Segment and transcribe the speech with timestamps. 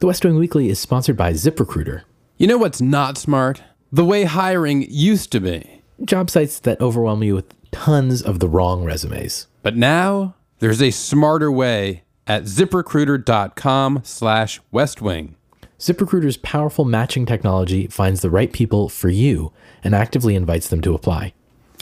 [0.00, 2.02] The West Wing Weekly is sponsored by ZipRecruiter,
[2.36, 3.62] You know what's not smart?
[3.90, 5.82] The way hiring used to be.
[6.04, 9.48] job sites that overwhelm you with tons of the wrong resumes.
[9.64, 15.34] But now there's a smarter way at ziprecruiter.com slash westwing.
[15.80, 19.52] ZipRecruiter's powerful matching technology finds the right people for you
[19.82, 21.32] and actively invites them to apply.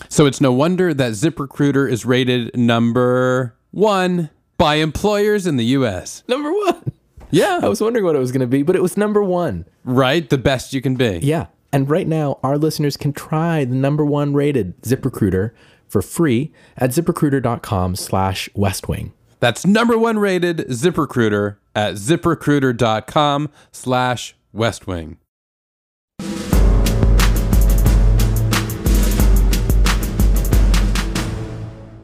[0.09, 6.23] So it's no wonder that ZipRecruiter is rated number one by employers in the US.
[6.27, 6.93] Number one.
[7.31, 7.61] Yeah.
[7.63, 9.67] I was wondering what it was going to be, but it was number one.
[9.85, 10.29] Right?
[10.29, 11.21] The best you can be.
[11.23, 11.47] Yeah.
[11.73, 15.51] And right now, our listeners can try the number one rated ZipRecruiter
[15.89, 19.13] for free at ziprecruiter.com slash westwing.
[19.41, 25.17] That's number one rated ZipRecruiter at ziprecruiter.com slash westwing.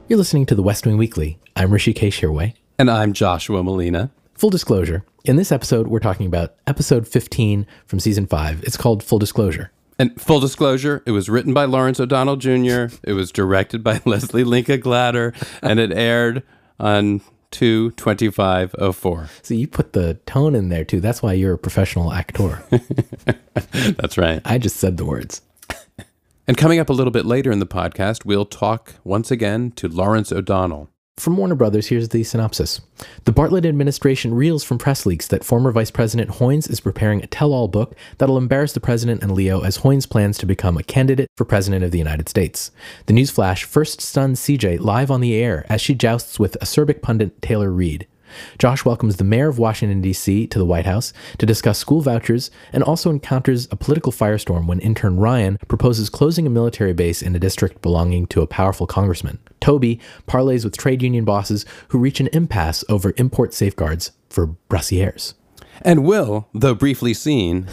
[0.09, 1.39] You're listening to the West Wing Weekly.
[1.57, 2.53] I'm Hrishikesh Hirway.
[2.79, 4.11] And I'm Joshua Malina.
[4.43, 8.65] Full disclosure, in this episode, we're talking about episode 15 from season 5.
[8.65, 9.71] It's called Full Disclosure.
[10.01, 14.43] And full disclosure, it was written by Lawrence O'Donnell Jr., it was directed by Leslie
[14.43, 15.33] Linka Glatter,
[15.63, 16.43] and it aired
[16.81, 17.21] on
[17.53, 19.29] 22504.
[19.43, 20.99] So you put the tone in there too.
[20.99, 22.65] That's why you're a professional actor.
[23.71, 24.43] That's right.
[24.45, 25.41] I just said the words.
[26.49, 29.87] And coming up a little bit later in the podcast, we'll talk once again to
[29.87, 30.91] Lawrence O'Donnell.
[31.19, 32.81] From Warner Brothers, here's the synopsis.
[33.25, 37.27] The Bartlet administration reels from press leaks that former Vice President Hoynes is preparing a
[37.27, 40.83] tell all book that'll embarrass the president and Leo as Hoynes plans to become a
[40.83, 42.71] candidate for president of the United States.
[43.07, 47.03] The news flash first stuns CJ live on the air as she jousts with acerbic
[47.03, 48.07] pundit Taylor Reed.
[48.59, 50.47] Josh welcomes the mayor of Washington, D.C.
[50.49, 54.81] to the White House to discuss school vouchers and also encounters a political firestorm when
[54.81, 59.39] intern Ryan proposes closing a military base in a district belonging to a powerful congressman.
[59.61, 65.35] Toby parlays with trade union bosses who reach an impasse over import safeguards for brassieres.
[65.81, 67.69] And Will, though briefly seen,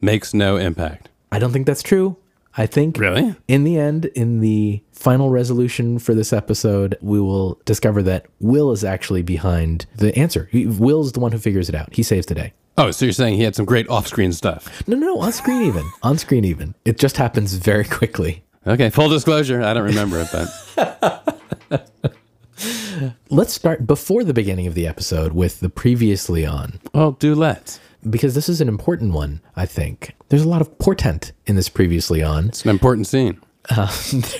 [0.00, 1.08] makes no impact.
[1.32, 2.16] I don't think that's true.
[2.56, 3.34] I think Really?
[3.48, 8.72] in the end, in the final resolution for this episode, we will discover that Will
[8.72, 10.48] is actually behind the answer.
[10.52, 11.94] Will's the one who figures it out.
[11.94, 12.52] He saves the day.
[12.76, 14.86] Oh, so you're saying he had some great off screen stuff.
[14.88, 15.88] No, no, no, on screen even.
[16.02, 16.74] on screen even.
[16.84, 18.42] It just happens very quickly.
[18.66, 21.96] Okay, full disclosure, I don't remember it, but
[23.30, 27.80] Let's start before the beginning of the episode with the previously on, well, do let's.
[28.08, 30.14] Because this is an important one, I think.
[30.28, 32.48] There's a lot of portent in this previously on.
[32.48, 33.40] It's an important scene.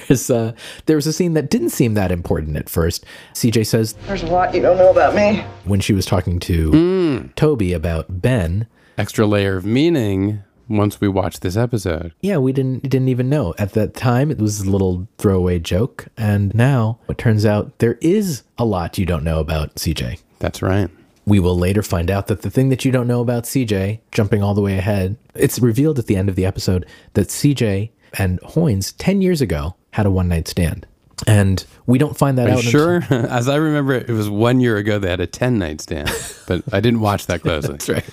[0.08, 0.52] There's uh,
[0.86, 3.04] there was a scene that didn't seem that important at first.
[3.34, 5.44] CJ says There's a lot you don't know about me.
[5.64, 8.66] when she was talking to Toby about Ben,
[8.96, 12.12] Extra layer of meaning once we watch this episode.
[12.20, 14.30] yeah, we didn't didn't even know at that time.
[14.30, 18.96] It was a little throwaway joke, and now it turns out there is a lot
[18.98, 20.20] you don't know about CJ.
[20.38, 20.88] That's right.
[21.30, 24.42] We will later find out that the thing that you don't know about CJ, jumping
[24.42, 28.40] all the way ahead, it's revealed at the end of the episode that CJ and
[28.40, 30.88] Hoynes 10 years ago had a one night stand.
[31.28, 32.64] And we don't find that Are out.
[32.64, 33.26] you until- sure?
[33.30, 36.10] As I remember, it was one year ago they had a 10 night stand,
[36.48, 37.74] but I didn't watch that closely.
[37.74, 38.04] That's right.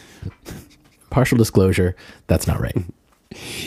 [1.09, 1.95] Partial disclosure,
[2.27, 2.77] that's not right.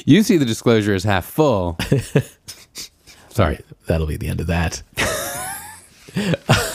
[0.05, 1.77] You see the disclosure as half full.
[3.31, 3.59] Sorry.
[3.88, 4.82] That'll be the end of that.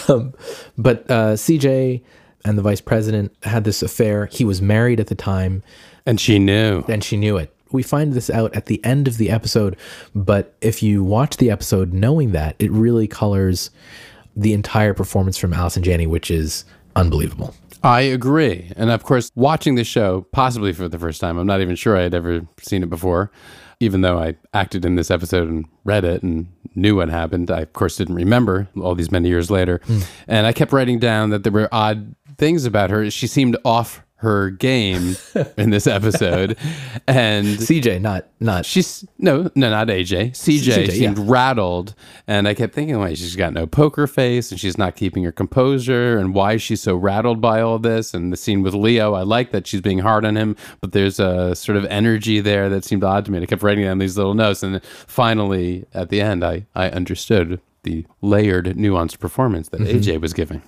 [0.09, 0.33] um,
[0.77, 2.01] but uh, CJ
[2.45, 4.27] and the vice president had this affair.
[4.27, 5.63] He was married at the time.
[6.05, 6.83] And she knew.
[6.87, 7.51] and she knew it.
[7.71, 9.75] We find this out at the end of the episode,
[10.13, 13.71] but if you watch the episode knowing that, it really colors
[14.35, 16.63] the entire performance from Allison Janney, which is
[16.95, 17.53] unbelievable.
[17.83, 18.71] I agree.
[18.77, 21.97] And of course, watching the show, possibly for the first time, I'm not even sure
[21.97, 23.31] I had ever seen it before.
[23.79, 27.61] Even though I acted in this episode and read it and knew what happened, I,
[27.61, 29.81] of course, didn't remember all these many years later.
[29.85, 29.99] Hmm.
[30.27, 33.09] And I kept writing down that there were odd things about her.
[33.09, 35.15] She seemed off her game
[35.57, 36.57] in this episode.
[37.07, 40.31] And CJ, not not She's no, no, not AJ.
[40.31, 41.23] CJ, CJ, seemed yeah.
[41.27, 41.93] rattled,
[42.27, 45.31] and I kept thinking, wait, she's got no poker face, and she's not keeping her
[45.31, 48.13] composure, and why is she so rattled by all this?
[48.13, 51.19] And the scene with Leo, I like that she's being hard on him, but there's
[51.19, 53.37] a sort of energy there that seemed odd to me.
[53.37, 56.89] And I kept writing down these little notes, and finally, at the end, I I
[56.89, 60.61] understood the layered, nuanced performance that AJ was giving.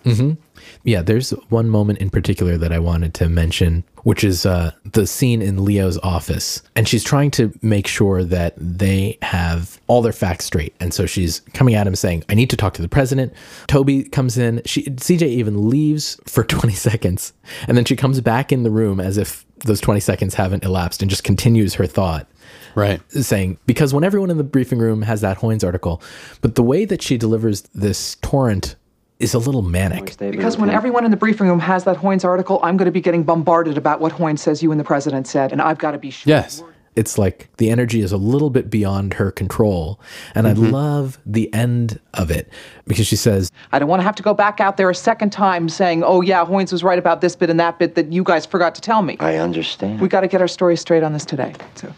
[0.84, 5.06] Yeah, there's one moment in particular that I wanted to mention, which is uh, the
[5.06, 6.62] scene in Leo's office.
[6.76, 10.74] And she's trying to make sure that they have all their facts straight.
[10.80, 13.34] And so she's coming at him saying, I need to talk to the president.
[13.68, 14.62] Toby comes in.
[14.66, 17.34] She, CJ even leaves for 20 seconds.
[17.68, 21.02] And then she comes back in the room as if those 20 seconds haven't elapsed
[21.02, 22.28] and just continues her thought
[22.78, 23.02] Right.
[23.12, 26.02] saying because when everyone in the briefing room has that Hoynes article,
[26.42, 28.76] but the way that she delivers this torrent
[29.20, 30.16] is a little manic.
[30.18, 33.02] Because when everyone in the briefing room has that Hoynes article, I'm going to be
[33.02, 35.98] getting bombarded about what Hoynes says you and the president said, and I've got to
[35.98, 36.30] be sure.
[36.30, 36.64] Yes.
[36.96, 40.00] It's like the energy is a little bit beyond her control.
[40.34, 40.72] And I mm-hmm.
[40.72, 42.50] love the end of it
[42.86, 45.32] because she says, I don't want to have to go back out there a second
[45.32, 48.24] time saying, oh, yeah, Hoynes was right about this bit and that bit that you
[48.24, 49.18] guys forgot to tell me.
[49.20, 50.00] I understand.
[50.00, 51.54] We got to get our story straight on this today.
[51.76, 51.94] So.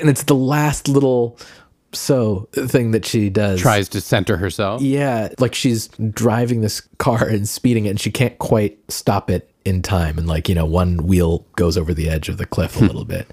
[0.00, 1.38] And it's the last little
[1.92, 3.60] so thing that she does.
[3.60, 4.82] Tries to center herself.
[4.82, 9.50] Yeah, like she's driving this car and speeding it, and she can't quite stop it
[9.64, 10.18] in time.
[10.18, 12.86] And like, you know, one wheel goes over the edge of the cliff a hmm.
[12.86, 13.30] little bit.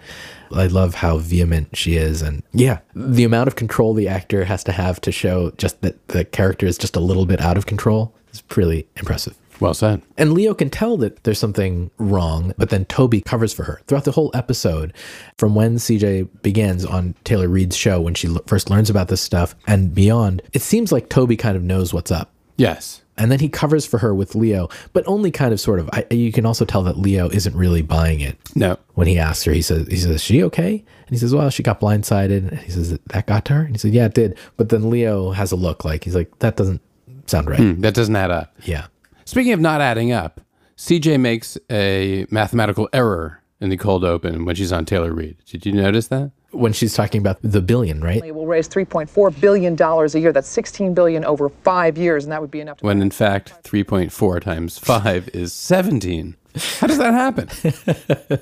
[0.51, 2.21] I love how vehement she is.
[2.21, 6.07] And yeah, the amount of control the actor has to have to show just that
[6.09, 9.35] the character is just a little bit out of control is really impressive.
[9.59, 10.01] Well said.
[10.17, 14.05] And Leo can tell that there's something wrong, but then Toby covers for her throughout
[14.05, 14.93] the whole episode
[15.37, 19.21] from when CJ begins on Taylor Reed's show when she l- first learns about this
[19.21, 20.41] stuff and beyond.
[20.53, 22.31] It seems like Toby kind of knows what's up.
[22.57, 23.01] Yes.
[23.17, 25.89] And then he covers for her with Leo, but only kind of sort of.
[25.91, 28.37] I, you can also tell that Leo isn't really buying it.
[28.55, 28.77] No.
[28.93, 31.49] When he asks her, he says, "He says, is she okay?" And he says, "Well,
[31.49, 34.13] she got blindsided." And he says, "That got to her." And he said, "Yeah, it
[34.13, 36.79] did." But then Leo has a look like he's like, "That doesn't
[37.25, 38.55] sound right." Hmm, that doesn't add up.
[38.63, 38.87] Yeah.
[39.29, 40.41] Speaking of not adding up,
[40.75, 45.37] CJ makes a mathematical error in the cold open when she's on Taylor Reed.
[45.45, 46.31] Did you notice that?
[46.49, 48.23] When she's talking about the billion, right?
[48.33, 50.33] We'll raise 3.4 billion dollars a year.
[50.33, 52.77] That's 16 billion over five years, and that would be enough.
[52.77, 56.35] To When in fact, 3.4 times 5 is 17.
[56.79, 57.49] How does that happen?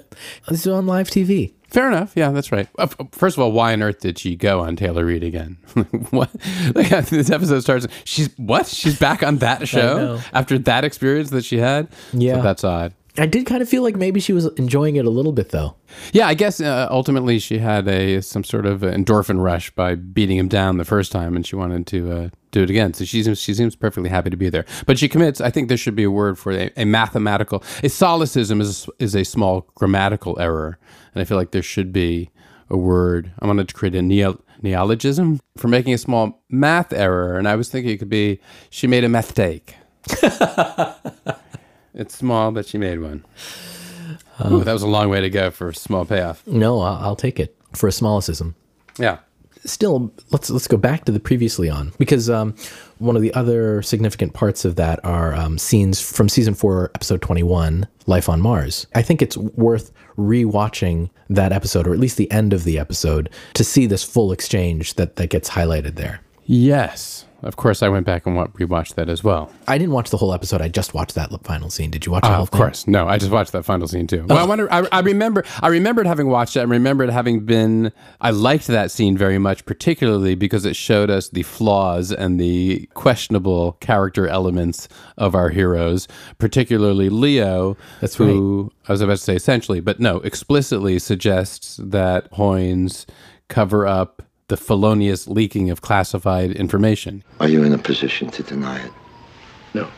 [0.48, 1.52] This is on live TV.
[1.68, 2.14] Fair enough.
[2.16, 2.68] Yeah, that's right.
[3.12, 5.58] First of all, why on earth did she go on Taylor Reed again?
[6.12, 6.30] what?
[6.74, 7.88] Like, this episode starts.
[8.06, 8.68] She's what?
[8.68, 11.90] She's back on that show after that experience that she had.
[12.14, 12.36] Yeah.
[12.36, 12.94] so that's odd.
[13.18, 15.76] I did kind of feel like maybe she was enjoying it a little bit, though.
[16.14, 20.38] Yeah, I guess uh, ultimately she had a some sort of endorphin rush by beating
[20.38, 22.94] him down the first time, and she wanted to uh, do it again.
[22.94, 24.66] So she seems she seems perfectly happy to be there.
[24.86, 25.42] But she commits.
[25.42, 27.64] I think there should be a word for a, a mathematical.
[27.84, 30.78] A solecism is is a small grammatical error,
[31.14, 32.30] and I feel like there should be
[32.70, 33.32] a word.
[33.40, 37.56] I wanted to create a neo, neologism for making a small math error, and I
[37.56, 39.76] was thinking it could be she made a mistake.
[41.98, 43.26] it's small, but she made one.
[44.50, 46.46] Ooh, that was a long way to go for a small payoff.
[46.48, 48.54] No, I'll, I'll take it for a smallicism.
[48.98, 49.18] Yeah.
[49.66, 52.56] Still, let's let's go back to the previously on because um,
[53.00, 57.22] one of the other significant parts of that are um, scenes from season four, episode
[57.22, 62.32] twenty-one, "Life on Mars." I think it's worth rewatching that episode, or at least the
[62.32, 66.22] end of the episode, to see this full exchange that that gets highlighted there.
[66.46, 67.26] Yes.
[67.44, 69.52] Of course, I went back and wa- rewatched that as well.
[69.68, 70.60] I didn't watch the whole episode.
[70.60, 71.92] I just watched that final scene.
[71.92, 72.58] Did you watch the Oh, whole of thing?
[72.58, 72.88] course.
[72.88, 74.26] No, I just watched that final scene too.
[74.28, 74.48] Well, I oh.
[74.48, 74.72] wonder.
[74.74, 75.44] I, I remember.
[75.62, 76.62] I remembered having watched it.
[76.62, 77.92] I remembered having been.
[78.22, 82.90] I liked that scene very much, particularly because it showed us the flaws and the
[82.96, 84.88] questionable character elements
[85.18, 86.08] of our heroes,
[86.40, 87.78] particularly Leo.
[88.02, 93.06] That's who I was about to say essentially, but no, explicitly suggests that Hoynes
[93.48, 97.24] cover up the felonious leaking of classified information.
[97.40, 98.92] Are you in a position to deny it?
[99.74, 99.90] No.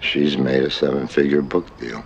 [0.00, 2.04] She's made a seven figure book deal.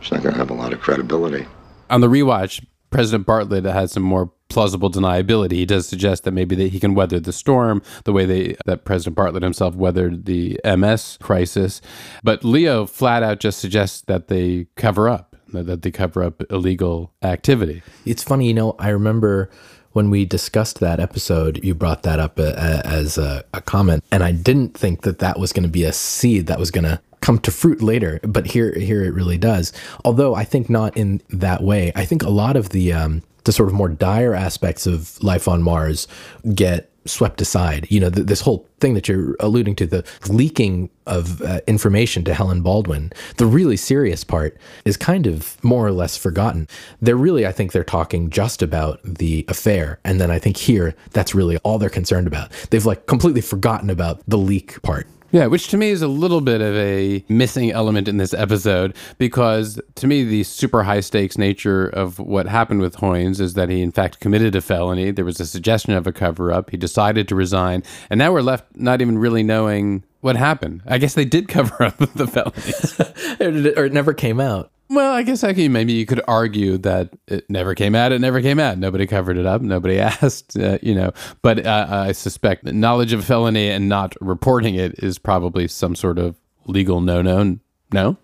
[0.00, 1.46] She's not going to have a lot of credibility.
[1.88, 5.52] on the rewatch, President Bartlet has some more plausible deniability.
[5.52, 8.84] He does suggest that maybe that he can weather the storm the way they, that
[8.84, 11.80] President Bartlet himself weathered the MS crisis.
[12.22, 16.42] But Leo flat out just suggests that they cover up, that that they cover up
[16.50, 17.82] illegal activity.
[18.04, 19.50] It's funny, you know, I remember
[19.96, 24.04] when we discussed that episode, you brought that up uh, uh, as a, a comment,
[24.12, 26.84] and I didn't think that that was going to be a seed that was going
[26.84, 29.72] to come to fruit later, but here here it really does.
[30.04, 31.92] Although I think not in that way.
[31.96, 35.48] I think a lot of the um, the sort of more dire aspects of life
[35.48, 36.06] on Mars
[36.54, 37.86] get swept aside.
[37.90, 42.24] You know, th- this whole thing that you're alluding to, the leaking of uh, information
[42.24, 46.68] to Helen Baldwin, the really serious part is kind of more or less forgotten.
[47.00, 49.98] They're really, I think, they're talking just about the affair.
[50.04, 52.50] And then I think here, that's really all they're concerned about.
[52.70, 55.06] They've like completely forgotten about the leak part.
[55.32, 58.96] Yeah, which to me is a little bit of a missing element in this episode
[59.18, 63.68] because to me, the super high stakes nature of what happened with Hoynes is that
[63.68, 65.10] he, in fact, committed a felony.
[65.10, 66.70] There was a suggestion of a cover up.
[66.70, 67.82] He decided to resign.
[68.08, 70.82] And now we're left not even really knowing what happened.
[70.86, 73.00] I guess they did cover up the felonies.
[73.76, 74.70] or it never came out.
[74.88, 78.12] Well, I guess I could, maybe you could argue that it never came out.
[78.12, 78.78] It never came out.
[78.78, 79.62] Nobody covered it up.
[79.62, 81.12] Nobody asked, uh, you know.
[81.42, 85.94] But uh, I suspect that knowledge of felony and not reporting it is probably some
[85.94, 87.58] sort of legal no no.
[87.92, 88.16] No?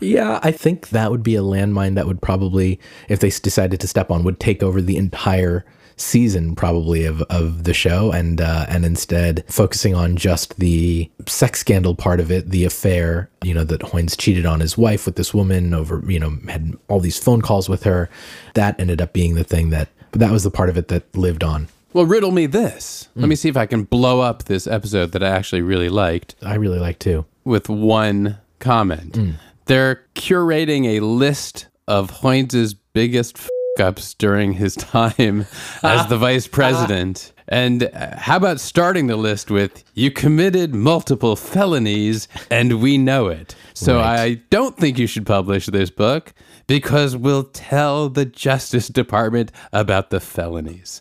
[0.00, 3.88] Yeah, I think that would be a landmine that would probably, if they decided to
[3.88, 5.64] step on, would take over the entire
[5.96, 11.60] season probably of, of the show and uh, and instead focusing on just the sex
[11.60, 15.16] scandal part of it, the affair, you know, that Hoynes cheated on his wife with
[15.16, 18.10] this woman over, you know, had all these phone calls with her.
[18.54, 21.16] That ended up being the thing that but that was the part of it that
[21.16, 21.68] lived on.
[21.92, 23.08] Well, riddle me this.
[23.14, 26.34] Let me see if I can blow up this episode that I actually really liked
[26.42, 27.24] I really like too.
[27.44, 29.18] with one comment.
[29.64, 33.38] They're curating a list of Hoynes' biggest
[33.80, 35.46] f- ups during his time
[35.82, 37.32] as the vice president.
[37.48, 43.28] And uh, how about starting the list with you committed multiple felonies and we know
[43.28, 43.54] it.
[43.74, 44.20] So Right.
[44.20, 46.32] I don't think you should publish this book
[46.66, 51.00] because we'll tell the Justice Department about the felonies.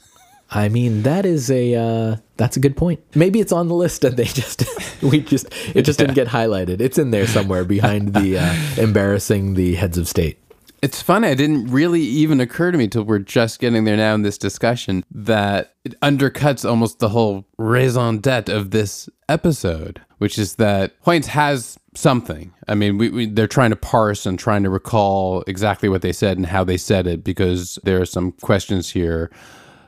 [0.52, 3.00] I mean, that is a uh, that's a good point.
[3.16, 4.64] Maybe it's on the list and they just
[5.02, 6.80] we just it just didn't get highlighted.
[6.82, 10.38] It's in there somewhere behind the uh, embarrassing the heads of state.
[10.86, 11.30] It's funny.
[11.30, 14.38] It didn't really even occur to me till we're just getting there now in this
[14.38, 20.94] discussion that it undercuts almost the whole raison d'etre of this episode, which is that
[21.02, 22.54] Hoynes has something.
[22.68, 26.14] I mean, we, we, they're trying to parse and trying to recall exactly what they
[26.14, 29.32] said and how they said it because there are some questions here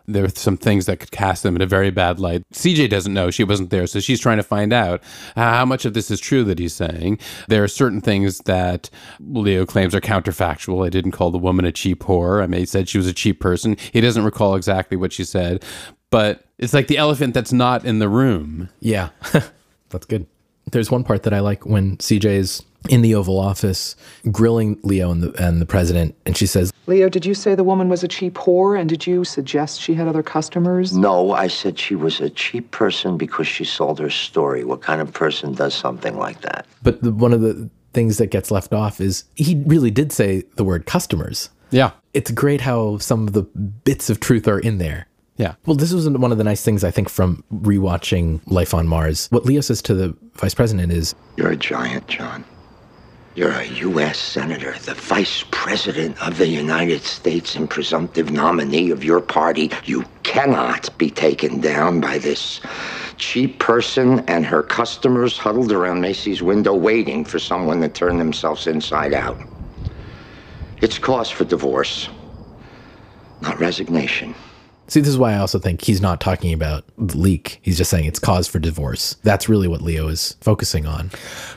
[0.07, 2.43] there are some things that could cast them in a very bad light.
[2.53, 3.29] CJ doesn't know.
[3.29, 3.85] She wasn't there.
[3.87, 5.03] So she's trying to find out
[5.35, 7.19] how much of this is true that he's saying.
[7.49, 10.85] There are certain things that Leo claims are counterfactual.
[10.85, 12.41] I didn't call the woman a cheap whore.
[12.41, 13.75] I mean, he said she was a cheap person.
[13.91, 15.63] He doesn't recall exactly what she said.
[16.09, 18.69] But it's like the elephant that's not in the room.
[18.79, 19.09] Yeah,
[19.89, 20.25] that's good.
[20.71, 23.95] There's one part that I like when CJ is in the Oval Office
[24.31, 27.63] grilling Leo and the and the president, and she says, Leo, did you say the
[27.63, 28.79] woman was a cheap whore?
[28.79, 30.95] And did you suggest she had other customers?
[30.95, 34.63] No, I said she was a cheap person because she sold her story.
[34.63, 36.65] What kind of person does something like that?
[36.83, 40.43] but the, one of the things that gets left off is he really did say
[40.55, 41.49] the word customers.
[41.71, 41.91] Yeah.
[42.13, 45.07] It's great how some of the bits of truth are in there.
[45.37, 45.55] Yeah.
[45.65, 49.27] Well, this was one of the nice things I think from rewatching Life on Mars.
[49.31, 52.43] What Leo says to the vice president is, You're a giant, John.
[53.37, 54.17] You're a U.S.
[54.17, 59.69] Senator, the Vice President of the United States and presumptive nominee of your party.
[59.85, 62.61] You cannot be taken down by this
[63.17, 68.65] cheap person and her customers huddled around Macy's window waiting for someone to turn themselves
[68.65, 69.39] inside out.
[70.81, 72.09] It's cause for divorce,
[73.41, 74.33] not resignation.
[74.87, 77.59] See, this is why I also think he's not talking about the leak.
[77.61, 79.17] He's just saying it's cause for divorce.
[79.23, 81.11] That's really what Leo is focusing on.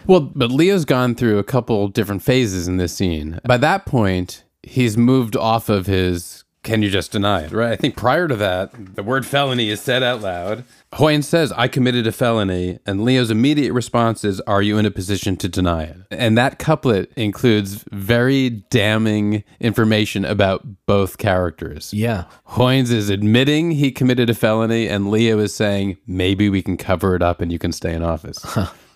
[0.06, 3.38] Well, but Leo's gone through a couple different phases in this scene.
[3.44, 7.72] By that point, he's moved off of his can you just deny it, right?
[7.72, 10.64] I think prior to that, the word felony is said out loud.
[10.92, 14.90] Hoynes says, I committed a felony, and Leo's immediate response is, Are you in a
[14.90, 15.96] position to deny it?
[16.10, 21.94] And that couplet includes very damning information about both characters.
[21.94, 22.24] Yeah.
[22.50, 27.14] Hoynes is admitting he committed a felony, and Leo is saying, Maybe we can cover
[27.14, 28.44] it up and you can stay in office.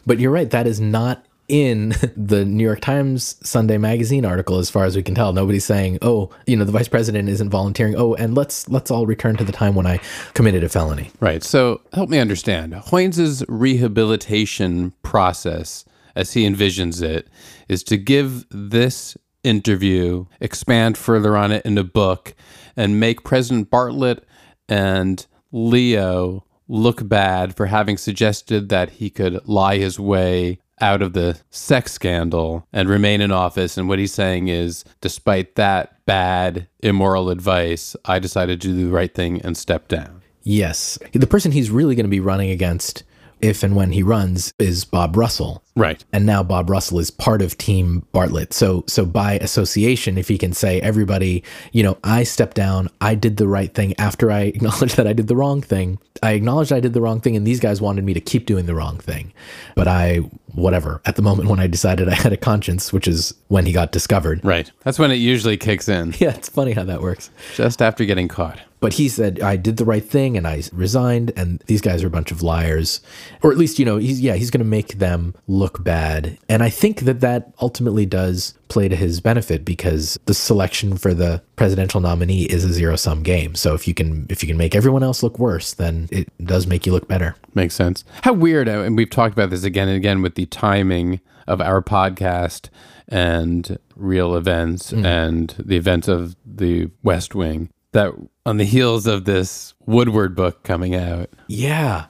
[0.07, 4.71] But you're right, that is not in the New York Times Sunday magazine article as
[4.71, 5.33] far as we can tell.
[5.33, 7.95] Nobody's saying, "Oh, you know, the vice president isn't volunteering.
[7.97, 10.01] Oh, and let's let's all return to the time when I
[10.35, 11.43] committed a felony." Right.
[11.43, 12.73] So help me understand.
[12.75, 15.85] Hoynes' rehabilitation process,
[16.15, 17.29] as he envisions it,
[17.69, 22.35] is to give this interview, expand further on it in a book,
[22.77, 24.21] and make President Bartlet
[24.69, 31.13] and Leo look bad for having suggested that he could lie his way out of
[31.13, 33.79] the sex scandal and remain in office.
[33.79, 38.93] And what he's saying is, despite that bad, immoral advice, I decided to do the
[38.93, 40.23] right thing and step down.
[40.43, 40.99] Yes.
[41.13, 43.03] The person he's really going to be running against
[43.45, 45.61] if and when he runs is Bob Russell.
[45.77, 46.05] Right.
[46.13, 48.53] and now Bob Russell is part of Team Bartlet.
[48.53, 53.17] So so by association, if he can say everybody, you know, I stepped down, I
[53.17, 55.99] did the right thing after I acknowledged that I did the wrong thing.
[56.23, 58.67] I acknowledged I did the wrong thing, and these guys wanted me to keep doing
[58.67, 59.33] the wrong thing.
[59.75, 60.19] But I,
[60.53, 61.01] whatever.
[61.07, 63.91] At the moment when I decided I had a conscience, which is when he got
[63.91, 64.45] discovered.
[64.45, 64.71] Right.
[64.85, 67.31] That's when it usually kicks in, Yeah, it's funny how that works.
[67.57, 68.61] just after getting caught.
[68.85, 72.07] But he said I did the right thing and I resigned, and these guys are
[72.07, 73.01] a bunch of liars,
[73.43, 76.63] or at least you know he's yeah he's going to make them look bad, and
[76.63, 81.43] I think that that ultimately does play to his benefit because the selection for the
[81.57, 83.55] presidential nominee is a zero sum game.
[83.55, 86.67] So if you can if you can make everyone else look worse, then it does
[86.67, 87.37] make you look better.
[87.55, 88.05] Makes sense.
[88.21, 91.63] How weird, uh, and we've talked about this again and again with the timing of
[91.63, 92.69] our podcast
[93.09, 97.71] and real events and the events of the West Wing.
[97.95, 98.13] That
[98.45, 102.07] on the heels of this Woodward book coming out, Yeah,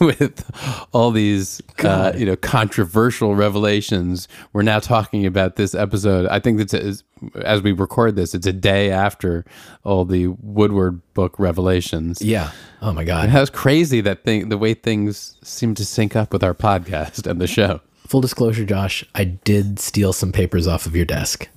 [0.00, 0.44] with
[0.92, 4.26] all these uh, you know controversial revelations.
[4.52, 6.26] We're now talking about this episode.
[6.26, 7.04] I think that's as,
[7.36, 9.44] as we record this, it's a day after
[9.84, 12.22] all the Woodward book revelations.
[12.22, 12.50] Yeah.
[12.80, 13.30] Oh my God.
[13.30, 17.40] That's crazy that thing the way things seem to sync up with our podcast and
[17.40, 17.80] the show.
[18.06, 21.48] Full disclosure, Josh, I did steal some papers off of your desk.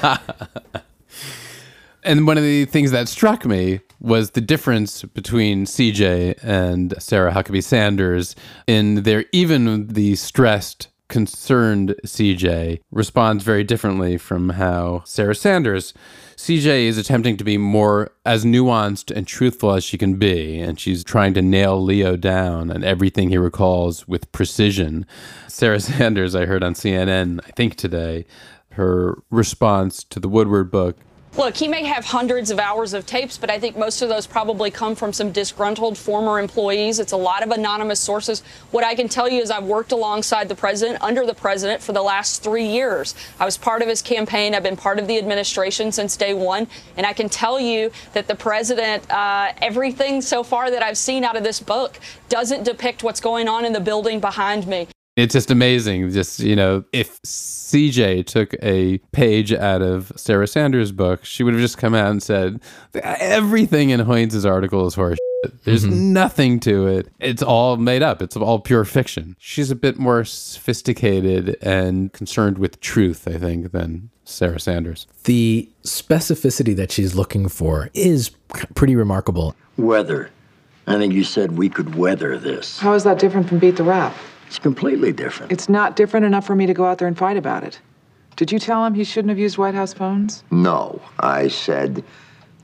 [2.07, 7.33] And one of the things that struck me was the difference between CJ and Sarah
[7.33, 8.33] Huckabee Sanders
[8.65, 15.93] in their even the stressed concerned CJ responds very differently from how Sarah Sanders
[16.37, 20.79] CJ is attempting to be more as nuanced and truthful as she can be, and
[20.79, 25.05] she's trying to nail Leo down and everything he recalls with precision.
[25.49, 28.25] Sarah Sanders, I heard on CNN, I think today,
[28.71, 30.95] her response to the Woodward book
[31.37, 34.25] Look, he may have hundreds of hours of tapes, but I think most of those
[34.25, 36.97] probably come from some disgruntled former employees.
[36.97, 38.41] It's a lot of anonymous sources.
[38.71, 41.93] What I can tell you is I've worked alongside the president, under the president, for
[41.93, 43.13] the last three years.
[43.39, 44.55] I was part of his campaign.
[44.55, 46.65] I've been part of the administration since day one.
[46.97, 51.23] And I can tell you that the president, uh, everything so far that I've seen
[51.23, 54.87] out of this book, doesn't depict what's going on in the building behind me.
[55.17, 56.11] It's just amazing.
[56.11, 61.55] Just, you know, if CJ took a page out of Sarah Sanders' book, she would
[61.55, 62.61] have just come out and said,
[62.93, 65.17] everything in Hoynes' article is horse.
[65.43, 65.63] shit.
[65.63, 66.13] There's mm-hmm.
[66.13, 67.09] nothing to it.
[67.19, 68.21] It's all made up.
[68.21, 69.35] It's all pure fiction.
[69.39, 75.07] She's a bit more sophisticated and concerned with truth, I think, than Sarah Sanders.
[75.23, 78.29] The specificity that she's looking for is
[78.75, 79.55] pretty remarkable.
[79.77, 80.29] Weather.
[80.85, 82.79] I think you said we could weather this.
[82.79, 84.15] How is that different from Beat the Rap?
[84.47, 85.51] It's completely different.
[85.51, 87.79] It's not different enough for me to go out there and fight about it.
[88.35, 90.43] Did you tell him he shouldn't have used White House phones?
[90.51, 92.03] No, I said,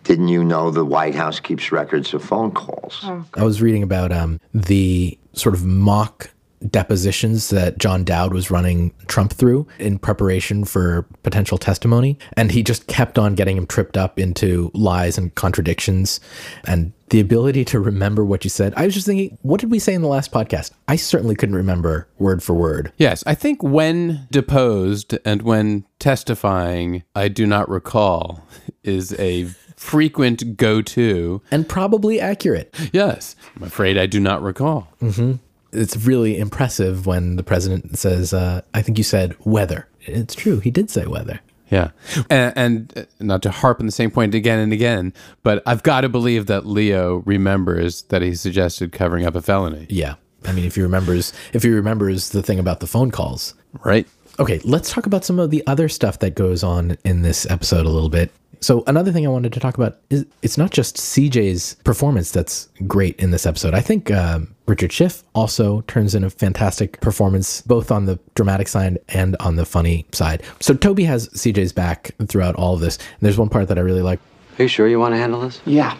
[0.04, 3.04] didn't you know the White House keeps records of phone calls?
[3.34, 6.30] I was reading about um, the sort of mock
[6.70, 12.18] depositions that John Dowd was running Trump through in preparation for potential testimony.
[12.38, 16.20] And he just kept on getting him tripped up into lies and contradictions
[16.66, 18.74] and the ability to remember what you said.
[18.76, 20.72] I was just thinking, what did we say in the last podcast?
[20.88, 22.92] I certainly couldn't remember word for word.
[22.98, 28.48] Yes, I think when deposed and when testifying, I do not recall
[28.84, 29.46] is a
[29.84, 31.42] frequent go to.
[31.52, 32.74] And probably accurate.
[32.92, 34.88] Yes, I'm afraid I do not recall.
[35.02, 35.34] Mm-hmm.
[35.74, 39.88] It's really impressive when the president says, uh, I think you said weather.
[40.02, 40.60] It's true.
[40.60, 41.40] He did say weather.
[41.70, 41.90] Yeah.
[42.30, 45.82] And, and uh, not to harp on the same point again and again, but I've
[45.82, 50.16] got to believe that Leo remembers that he suggested covering up a felony, Yeah.
[50.46, 53.54] I mean, if he remembers, if he remembers the thing about the phone calls.
[53.84, 54.06] right?
[54.40, 57.86] Okay, let's talk about some of the other stuff that goes on in this episode
[57.86, 58.32] a little bit.
[58.64, 62.70] So another thing I wanted to talk about is it's not just CJ's performance that's
[62.88, 63.74] great in this episode.
[63.74, 68.70] I think um, Richard Schiff also turns in a fantastic performance, both on the dramatic
[68.70, 70.44] side and on the funny side.
[70.62, 72.96] So Toby has CJ's back throughout all of this.
[72.96, 74.22] And there's one part that I really like.
[74.58, 75.60] Are you sure you want to handle this?
[75.66, 75.98] Yeah.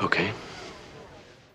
[0.00, 0.30] Okay.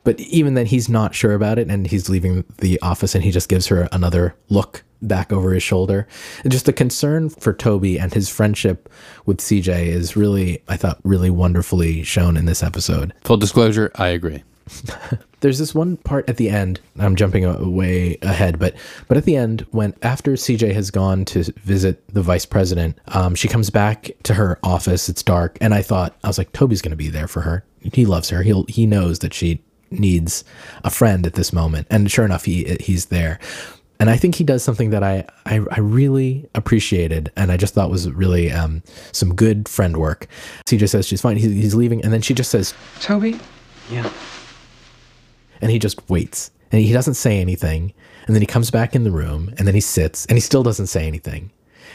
[0.04, 3.32] But even then, he's not sure about it, and he's leaving the office, and he
[3.32, 6.07] just gives her another look back over his shoulder.
[6.43, 8.89] And just the concern for Toby and his friendship
[9.25, 13.13] with CJ is really, I thought, really wonderfully shown in this episode.
[13.23, 14.43] Full disclosure, I agree.
[15.41, 16.79] There's this one part at the end.
[16.99, 18.75] I'm jumping way ahead, but
[19.07, 23.33] but at the end, when after CJ has gone to visit the vice president, um,
[23.33, 25.09] she comes back to her office.
[25.09, 27.65] It's dark, and I thought I was like, Toby's going to be there for her.
[27.81, 28.43] He loves her.
[28.43, 30.43] He'll he knows that she needs
[30.83, 33.39] a friend at this moment, and sure enough, he he's there.
[34.01, 37.75] And I think he does something that I, I, I really appreciated, and I just
[37.75, 40.27] thought was really um, some good friend work.
[40.65, 41.37] So he just says she's fine.
[41.37, 43.39] He's, he's leaving, and then she just says, Toby?
[43.91, 44.09] Yeah.
[45.61, 47.93] and he just waits and he doesn't say anything
[48.25, 50.63] and then he comes back in the room and then he sits and he still
[50.63, 51.51] doesn't say anything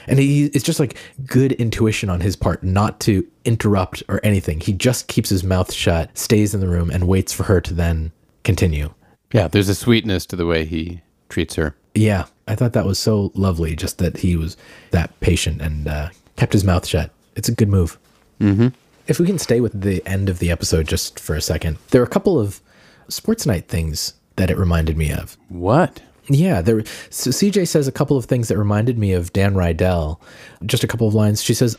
[0.07, 4.61] and he it's just like good intuition on his part not to interrupt or anything
[4.61, 7.73] he just keeps his mouth shut stays in the room and waits for her to
[7.73, 8.13] then
[8.45, 8.93] continue
[9.33, 11.75] Yeah, there's a sweetness to the way he treats her.
[11.97, 14.57] Yeah i thought that was so lovely just that he was
[14.91, 17.99] that patient and uh, kept his mouth shut it's a good move
[18.41, 18.69] mm-hmm.
[19.07, 22.01] if we can stay with the end of the episode just for a second there
[22.01, 22.61] are a couple of
[23.09, 26.03] sports night things that it reminded me of What?
[26.29, 26.83] Yeah, there.
[27.11, 30.19] So CJ says a couple of things that reminded me of Dan Rydell.
[30.65, 31.43] Just a couple of lines.
[31.43, 31.79] She says,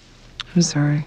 [0.56, 1.06] I'm sorry.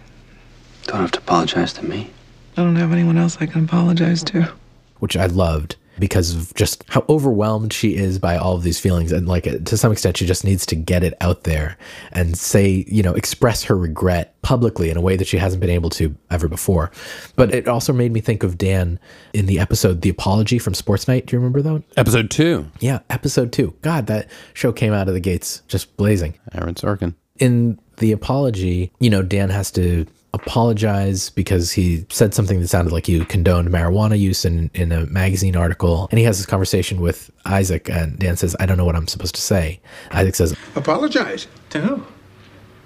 [0.84, 2.10] Don't have to apologize to me.
[2.56, 4.52] I don't have anyone else I can apologize to.
[4.98, 5.76] which I loved.
[6.00, 9.12] Because of just how overwhelmed she is by all of these feelings.
[9.12, 11.76] And like to some extent, she just needs to get it out there
[12.12, 15.70] and say, you know, express her regret publicly in a way that she hasn't been
[15.70, 16.90] able to ever before.
[17.36, 18.98] But it also made me think of Dan
[19.32, 21.26] in the episode The Apology from Sports Night.
[21.26, 21.84] Do you remember that?
[21.96, 22.66] Episode two.
[22.80, 23.74] Yeah, episode two.
[23.82, 26.38] God, that show came out of the gates just blazing.
[26.54, 27.14] Aaron Sorkin.
[27.38, 32.92] In The Apology, you know, Dan has to apologize because he said something that sounded
[32.92, 36.08] like he condoned marijuana use in, in a magazine article.
[36.10, 39.08] And he has this conversation with Isaac, and Dan says, I don't know what I'm
[39.08, 39.80] supposed to say.
[40.12, 41.46] Isaac says, Apologize?
[41.70, 42.04] To who?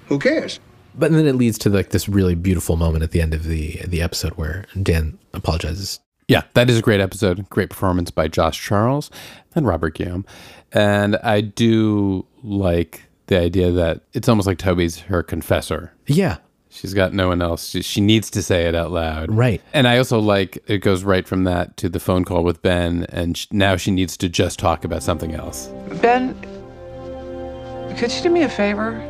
[0.06, 0.60] Who cares?
[0.96, 3.80] But then it leads to like this really beautiful moment at the end of the
[3.86, 5.98] the episode where Dan apologizes.
[6.28, 7.48] Yeah, that is a great episode.
[7.50, 9.10] Great performance by Josh Charles
[9.54, 10.24] and Robert Guillaume.
[10.72, 15.92] And I do like the idea that it's almost like Toby's her confessor.
[16.06, 16.38] Yeah.
[16.74, 17.68] She's got no one else.
[17.68, 19.32] She, she needs to say it out loud.
[19.32, 19.62] Right.
[19.72, 23.06] And I also like it goes right from that to the phone call with Ben.
[23.10, 25.68] And sh- now she needs to just talk about something else.
[26.02, 26.34] Ben,
[27.96, 29.00] could you do me a favor?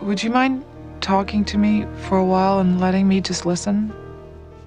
[0.00, 0.64] Would you mind
[1.00, 3.92] talking to me for a while and letting me just listen?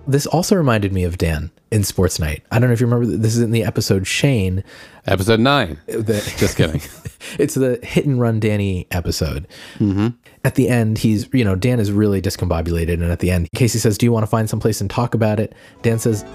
[0.07, 2.43] This also reminded me of Dan in Sports Night.
[2.51, 3.17] I don't know if you remember.
[3.17, 4.63] This is in the episode Shane.
[5.07, 5.79] Episode nine.
[5.87, 6.81] The, Just kidding.
[7.39, 9.47] it's the hit and run Danny episode.
[9.79, 10.09] Mm-hmm.
[10.43, 12.93] At the end, he's, you know, Dan is really discombobulated.
[12.93, 15.39] And at the end, Casey says, Do you want to find someplace and talk about
[15.39, 15.53] it?
[15.81, 16.25] Dan says,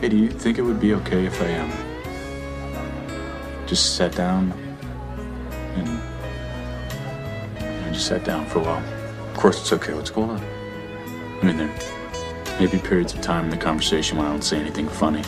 [0.00, 1.72] Hey, do you think it would be okay if I um
[3.66, 4.52] just sat down
[5.76, 5.88] and
[7.84, 8.84] I just sat down for a while?
[9.30, 9.94] Of course it's okay.
[9.94, 10.42] What's going on?
[11.40, 11.93] I mean, there
[12.58, 15.22] may be periods of time in the conversation when I don't say anything funny.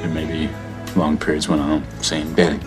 [0.00, 0.48] There may be
[0.96, 2.60] long periods when I don't say anything.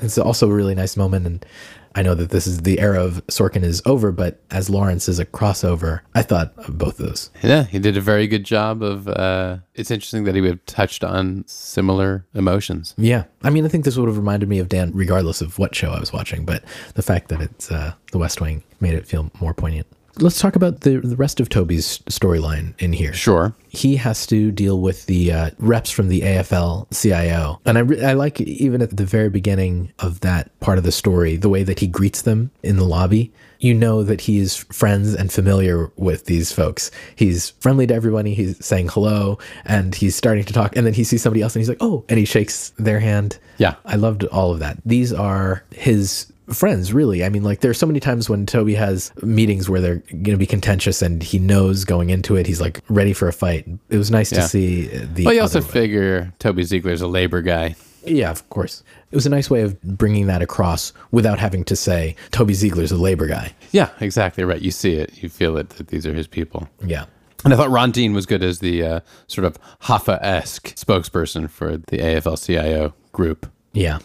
[0.00, 1.26] It's also a really nice moment.
[1.26, 1.46] And
[1.94, 5.18] I know that this is the era of Sorkin is over, but as Lawrence is
[5.18, 7.30] a crossover, I thought of both of those.
[7.42, 9.08] Yeah, he did a very good job of.
[9.08, 12.94] Uh, it's interesting that he would have touched on similar emotions.
[12.98, 13.24] Yeah.
[13.42, 15.90] I mean, I think this would have reminded me of Dan, regardless of what show
[15.90, 16.62] I was watching, but
[16.94, 19.86] the fact that it's uh, The West Wing made it feel more poignant.
[20.18, 23.12] Let's talk about the, the rest of Toby's storyline in here.
[23.12, 23.54] Sure.
[23.68, 27.60] He has to deal with the uh, reps from the AFL CIO.
[27.66, 30.92] And I, re- I like even at the very beginning of that part of the
[30.92, 33.30] story, the way that he greets them in the lobby.
[33.58, 36.90] You know that he is friends and familiar with these folks.
[37.14, 38.34] He's friendly to everybody.
[38.34, 40.76] He's saying hello and he's starting to talk.
[40.76, 43.38] And then he sees somebody else and he's like, oh, and he shakes their hand.
[43.58, 43.74] Yeah.
[43.84, 44.78] I loved all of that.
[44.84, 49.12] These are his friends really i mean like there's so many times when toby has
[49.22, 52.80] meetings where they're going to be contentious and he knows going into it he's like
[52.88, 54.42] ready for a fight it was nice Yeah.
[54.42, 57.74] to see the Well, you also other- figure Toby Ziegler's a labor guy.
[58.04, 61.74] yeah of course it was a nice way of bringing that across without having to
[61.76, 64.60] say toby ziegler's a labor guy Yeah, exactly right.
[64.62, 66.68] You see it, you feel it that these are his people.
[66.84, 67.06] yeah
[67.44, 71.50] And I thought Ron Dean was good as the uh, sort of Hoffa esque spokesperson
[71.50, 73.50] for the AFL CIO group.
[73.72, 73.98] yeah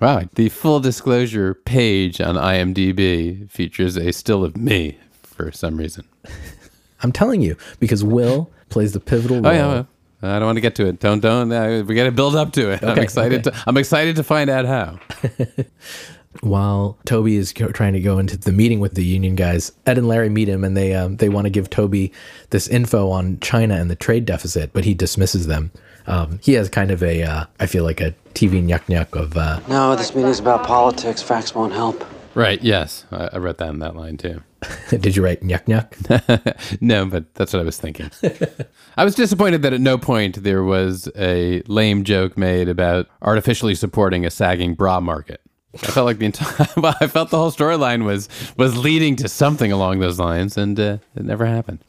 [0.00, 0.22] Wow.
[0.34, 6.04] The full disclosure page on IMDb features a still of me for some reason.
[7.02, 9.66] i'm telling you because will plays the pivotal role Oh, yeah.
[9.68, 9.86] well,
[10.20, 10.98] I don't want to get to it.
[10.98, 11.52] Don't, don't.
[11.52, 12.82] Uh, we got to build up to it.
[12.82, 13.46] I'm excited.
[13.46, 13.56] okay.
[13.56, 14.98] To, I'm excited to find out how.
[16.40, 19.96] while Toby is go- trying to go into the meeting with the union guys, Ed
[19.98, 22.12] and Larry meet him and they um, they want to give Toby
[22.50, 25.70] this info on China and the trade deficit, but he dismisses them.
[26.08, 29.36] Um, he has kind of a, uh, I feel like a TV nyuk nyuk of,
[29.36, 31.22] uh, No, this meeting's about politics.
[31.22, 32.04] Facts won't help.
[32.34, 32.62] Right.
[32.62, 33.04] Yes.
[33.10, 34.42] I, I wrote that in that line too.
[34.90, 36.80] did you write nyuk nyuk?
[36.80, 38.10] no, but that's what I was thinking.
[38.96, 43.74] I was disappointed that at no point there was a lame joke made about artificially
[43.74, 45.40] supporting a sagging bra market.
[45.74, 49.28] I felt like the entire, well, I felt the whole storyline was was leading to
[49.28, 51.84] something along those lines, and uh, it never happened.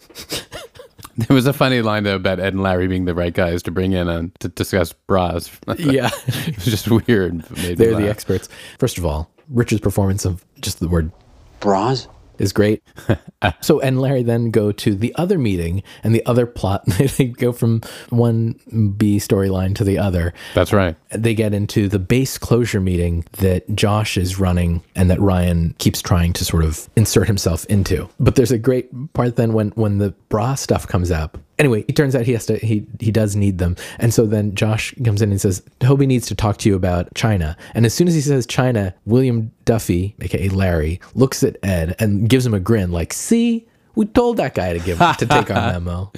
[1.28, 3.72] there was a funny line though about Ed and Larry being the right guys to
[3.72, 5.50] bring in on to discuss bras.
[5.78, 6.10] Yeah.
[6.28, 7.50] it was just weird.
[7.58, 8.48] Made They're the experts.
[8.78, 11.12] First of all, Richard's performance of just the word
[11.60, 12.08] Bras?
[12.40, 12.84] Is great.
[13.62, 16.86] so and Larry then go to the other meeting and the other plot.
[17.18, 18.60] they go from one
[18.98, 20.34] B storyline to the other.
[20.56, 20.96] That's right.
[21.10, 26.02] They get into the base closure meeting that Josh is running and that Ryan keeps
[26.02, 28.10] trying to sort of insert himself into.
[28.20, 31.38] But there's a great part then when when the bra stuff comes up.
[31.60, 33.76] Anyway, it turns out he has to he he does need them.
[34.00, 37.14] And so then Josh comes in and says, Toby needs to talk to you about
[37.16, 37.58] China.
[37.74, 42.30] And as soon as he says China, William Duffy, aka Larry, looks at Ed and
[42.30, 45.74] gives him a grin like, see, we told that guy to give to take our
[45.74, 46.12] memo.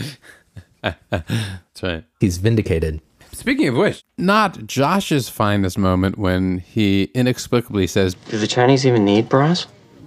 [1.10, 2.04] That's right.
[2.20, 3.02] He's vindicated.
[3.34, 9.06] Speaking of which, not Josh's finest moment when he inexplicably says, Do the Chinese even
[9.06, 9.64] need bras?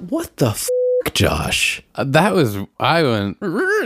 [0.09, 0.69] What the f-
[1.05, 1.83] work, Josh.
[1.95, 3.39] Uh, that was I went.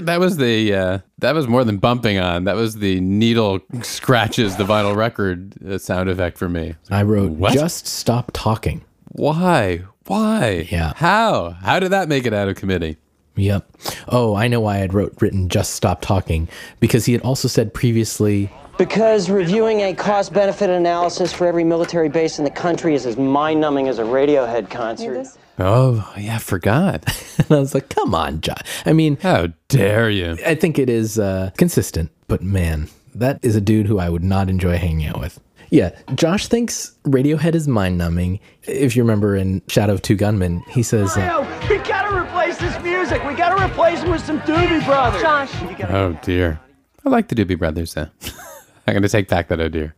[0.07, 2.45] That was the uh, that was more than bumping on.
[2.45, 6.75] That was the needle scratches the vinyl record uh, sound effect for me.
[6.91, 7.53] I wrote, What?
[7.53, 8.85] just stop talking.
[9.13, 9.83] Why?
[10.07, 10.67] Why?
[10.71, 10.93] Yeah.
[10.97, 11.51] How?
[11.51, 12.97] How did that make it out of committee?
[13.37, 13.71] Yep.
[14.09, 16.49] Oh, I know why I had wrote written just stop talking
[16.81, 22.09] because he had also said previously Because reviewing a cost benefit analysis for every military
[22.09, 25.27] base in the country is as mind numbing as a Radiohead concert.
[25.59, 27.05] Oh, yeah, I forgot.
[27.39, 28.63] and I was like, come on, Josh.
[28.87, 30.39] I mean, How dare you?
[30.47, 34.23] I think it is uh, consistent, but man, that is a dude who I would
[34.23, 35.41] not enjoy hanging out with.
[35.71, 38.39] Yeah, Josh thinks Radiohead is mind numbing.
[38.63, 42.81] If you remember in Shadow of Two Gunmen, he says, uh, we gotta replace this
[42.83, 43.23] music.
[43.27, 45.21] We gotta replace it with some Doobie Brothers.
[45.21, 45.51] Josh.
[45.91, 46.61] Oh dear.
[47.05, 48.09] I like the Doobie Brothers though.
[48.89, 49.95] I'm gonna take back that oh dear.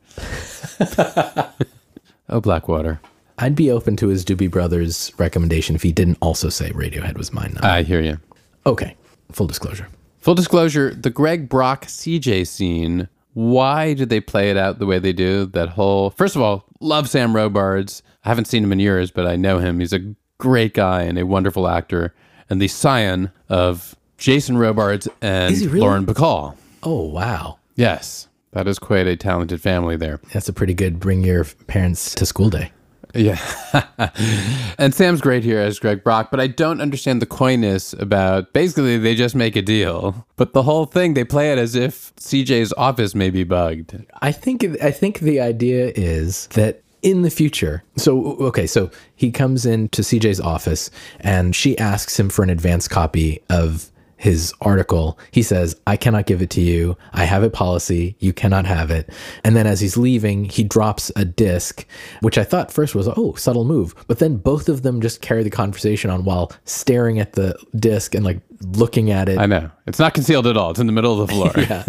[2.28, 3.00] oh Blackwater.
[3.38, 7.32] I'd be open to his Doobie Brothers recommendation if he didn't also say Radiohead was
[7.32, 7.52] mine.
[7.54, 7.70] numbing.
[7.70, 8.18] I hear you.
[8.66, 8.96] okay,
[9.32, 9.88] full disclosure.
[10.18, 14.98] Full disclosure, the Greg Brock CJ scene, why did they play it out the way
[14.98, 15.46] they do?
[15.46, 18.02] That whole First of all, love Sam Robards.
[18.24, 19.80] I haven't seen him in years, but I know him.
[19.80, 22.14] He's a great guy and a wonderful actor.
[22.50, 25.80] And the scion of Jason Robards and really?
[25.80, 26.56] Lauren Bacall.
[26.82, 27.58] Oh, wow.
[27.76, 28.26] Yes.
[28.52, 30.20] That is quite a talented family there.
[30.32, 32.72] That's a pretty good bring your parents to school day.
[33.14, 33.40] Yeah.
[34.78, 38.98] and Sam's great here as Greg Brock, but I don't understand the coyness about basically
[38.98, 40.26] they just make a deal.
[40.36, 44.04] But the whole thing, they play it as if CJ's office may be bugged.
[44.22, 47.82] I think I think the idea is that in the future.
[47.96, 52.88] So okay, so he comes into CJ's office and she asks him for an advance
[52.88, 55.18] copy of his article.
[55.30, 56.96] He says, "I cannot give it to you.
[57.12, 58.16] I have a policy.
[58.18, 59.08] You cannot have it."
[59.42, 61.86] And then as he's leaving, he drops a disc,
[62.20, 65.42] which I thought first was, "Oh, subtle move." But then both of them just carry
[65.42, 69.38] the conversation on while staring at the disc and like looking at it.
[69.38, 69.70] I know.
[69.86, 70.70] It's not concealed at all.
[70.70, 71.52] It's in the middle of the floor.
[71.56, 71.84] yeah.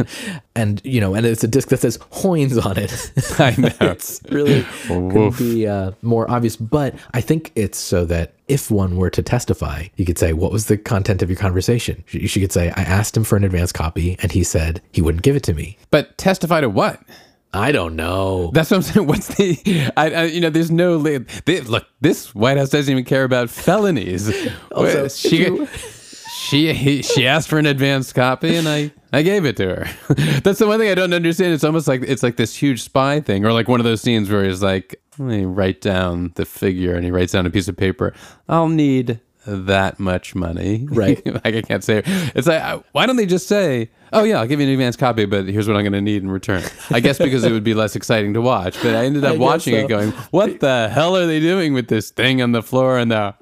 [0.55, 3.11] And you know, and it's a disc that says Hoynes on it.
[3.39, 3.91] I know.
[3.91, 8.97] it's really could be uh, more obvious, but I think it's so that if one
[8.97, 12.39] were to testify, you could say, "What was the content of your conversation?" She, she
[12.41, 15.35] could say, "I asked him for an advance copy, and he said he wouldn't give
[15.35, 17.01] it to me." But testify to what?
[17.53, 18.49] I don't know.
[18.53, 19.07] That's what I'm saying.
[19.07, 23.03] What's the, I, I you know, there's no, they, look, this White House doesn't even
[23.03, 24.31] care about felonies.
[24.71, 25.67] Also, she, you-
[26.41, 30.13] she, she asked for an advance copy and I, I gave it to her.
[30.41, 31.53] That's the one thing I don't understand.
[31.53, 34.29] It's almost like, it's like this huge spy thing or like one of those scenes
[34.29, 37.67] where he's like, let me write down the figure and he writes down a piece
[37.67, 38.13] of paper.
[38.49, 40.87] I'll need that much money.
[40.89, 41.25] Right.
[41.45, 42.03] like I can't say,
[42.35, 45.25] it's like, why don't they just say, oh yeah, I'll give you an advance copy,
[45.25, 46.63] but here's what I'm going to need in return.
[46.89, 49.39] I guess because it would be less exciting to watch, but I ended up guess
[49.39, 49.79] watching so.
[49.79, 52.97] it going, what the hell are they doing with this thing on the floor?
[52.97, 53.33] And the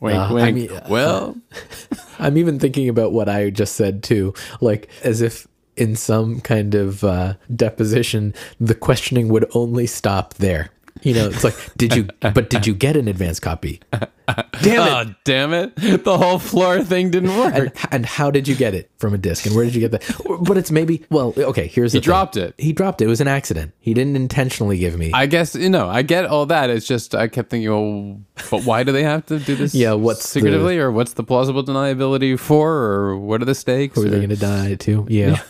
[0.00, 0.56] wink, Uh, I wink.
[0.56, 1.36] mean, uh, well,
[2.18, 6.74] I'm even thinking about what I just said too, like as if in some kind
[6.74, 10.70] of uh, deposition, the questioning would only stop there.
[11.02, 12.08] You know, it's like, did you?
[12.20, 13.80] But did you get an advance copy?
[13.90, 15.08] Damn uh, it!
[15.08, 15.76] oh, damn it.
[16.04, 17.52] The whole floor thing didn't work.
[17.54, 19.90] and, and how did you get it from a disc and where did you get
[19.90, 22.04] that but it's maybe well okay here's the He thing.
[22.06, 22.54] dropped it.
[22.56, 25.68] he dropped it it was an accident he didn't intentionally give me I guess you
[25.68, 25.90] know.
[25.90, 26.70] I get all that.
[26.70, 29.74] It's just I kept thinking, well, but why do they have to do this?
[29.84, 33.96] Yeah, what's the- secretively, or what's the plausible deniability for, or what are the stakes?
[33.98, 35.42] were they going to die too yeah.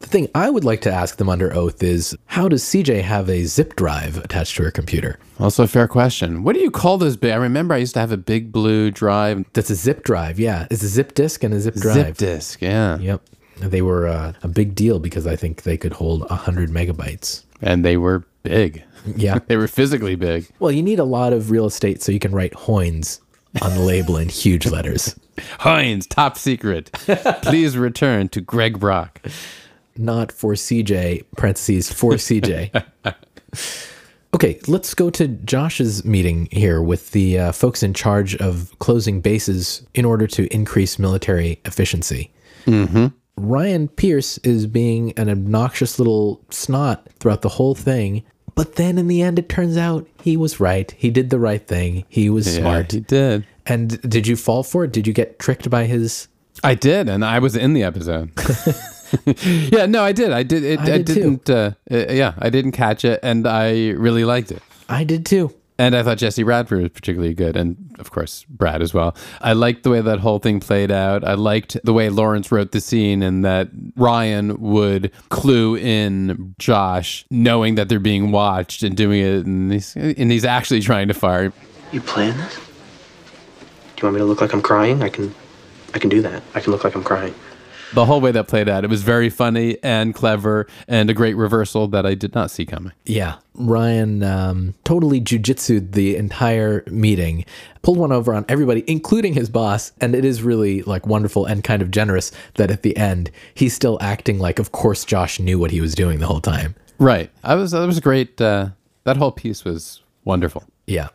[0.00, 3.28] The thing i would like to ask them under oath is how does cj have
[3.30, 6.42] a zip drive attached to her computer Also, a fair question.
[6.42, 7.16] What do you call those?
[7.16, 7.32] Big?
[7.32, 10.66] I remember I used to have a big blue drive, that's a zip drive yeah
[10.70, 12.60] it's a zip disk and a zip drive zip disk.
[12.62, 13.22] Yeah, yep
[13.58, 17.84] they were uh, a big deal because i think they could hold 100 megabytes and
[17.84, 18.82] they were big.
[19.16, 20.48] yeah They were physically big.
[20.60, 23.20] well you need a lot of real estate so you can write hoynes
[23.60, 25.14] on the label in huge letters
[25.60, 26.90] Heinz, top secret.
[27.42, 29.22] Please return to Greg Brock.
[29.96, 32.84] Not for CJ, parentheses, for CJ.
[34.34, 39.20] okay, let's go to Josh's meeting here with the uh, folks in charge of closing
[39.20, 42.32] bases in order to increase military efficiency.
[42.66, 43.06] Mm-hmm.
[43.36, 48.22] Ryan Pierce is being an obnoxious little snot throughout the whole thing.
[48.54, 50.90] But then in the end, it turns out he was right.
[50.98, 52.04] He did the right thing.
[52.08, 52.92] He was Yeah, smart.
[52.92, 53.46] he did.
[53.64, 54.92] And did you fall for it?
[54.92, 56.28] Did you get tricked by his?
[56.62, 58.30] I did, and I was in the episode.
[59.72, 60.32] yeah, no, I did.
[60.32, 60.64] I did.
[60.64, 61.14] It, I I, did too.
[61.14, 61.50] didn't.
[61.50, 64.62] Uh, uh, yeah, I didn't catch it, and I really liked it.
[64.88, 65.54] I did too.
[65.78, 69.16] And I thought Jesse Bradford was particularly good, and of course Brad as well.
[69.40, 71.24] I liked the way that whole thing played out.
[71.24, 77.24] I liked the way Lawrence wrote the scene, and that Ryan would clue in Josh,
[77.30, 81.14] knowing that they're being watched and doing it, and he's and he's actually trying to
[81.14, 81.50] fire.
[81.92, 82.54] You plan this?
[82.56, 82.60] Do
[84.02, 85.02] you want me to look like I'm crying?
[85.02, 85.34] I can,
[85.94, 86.42] I can do that.
[86.54, 87.34] I can look like I'm crying.
[87.92, 91.34] The whole way that played out, it was very funny and clever and a great
[91.34, 92.92] reversal that I did not see coming.
[93.04, 93.36] Yeah.
[93.54, 97.44] Ryan um, totally jujitsued the entire meeting,
[97.82, 99.92] pulled one over on everybody, including his boss.
[100.00, 103.74] And it is really like wonderful and kind of generous that at the end, he's
[103.74, 106.76] still acting like, of course, Josh knew what he was doing the whole time.
[106.98, 107.30] Right.
[107.42, 108.40] I was, that was great.
[108.40, 108.68] Uh,
[109.04, 110.64] that whole piece was wonderful.
[110.86, 111.08] Yeah.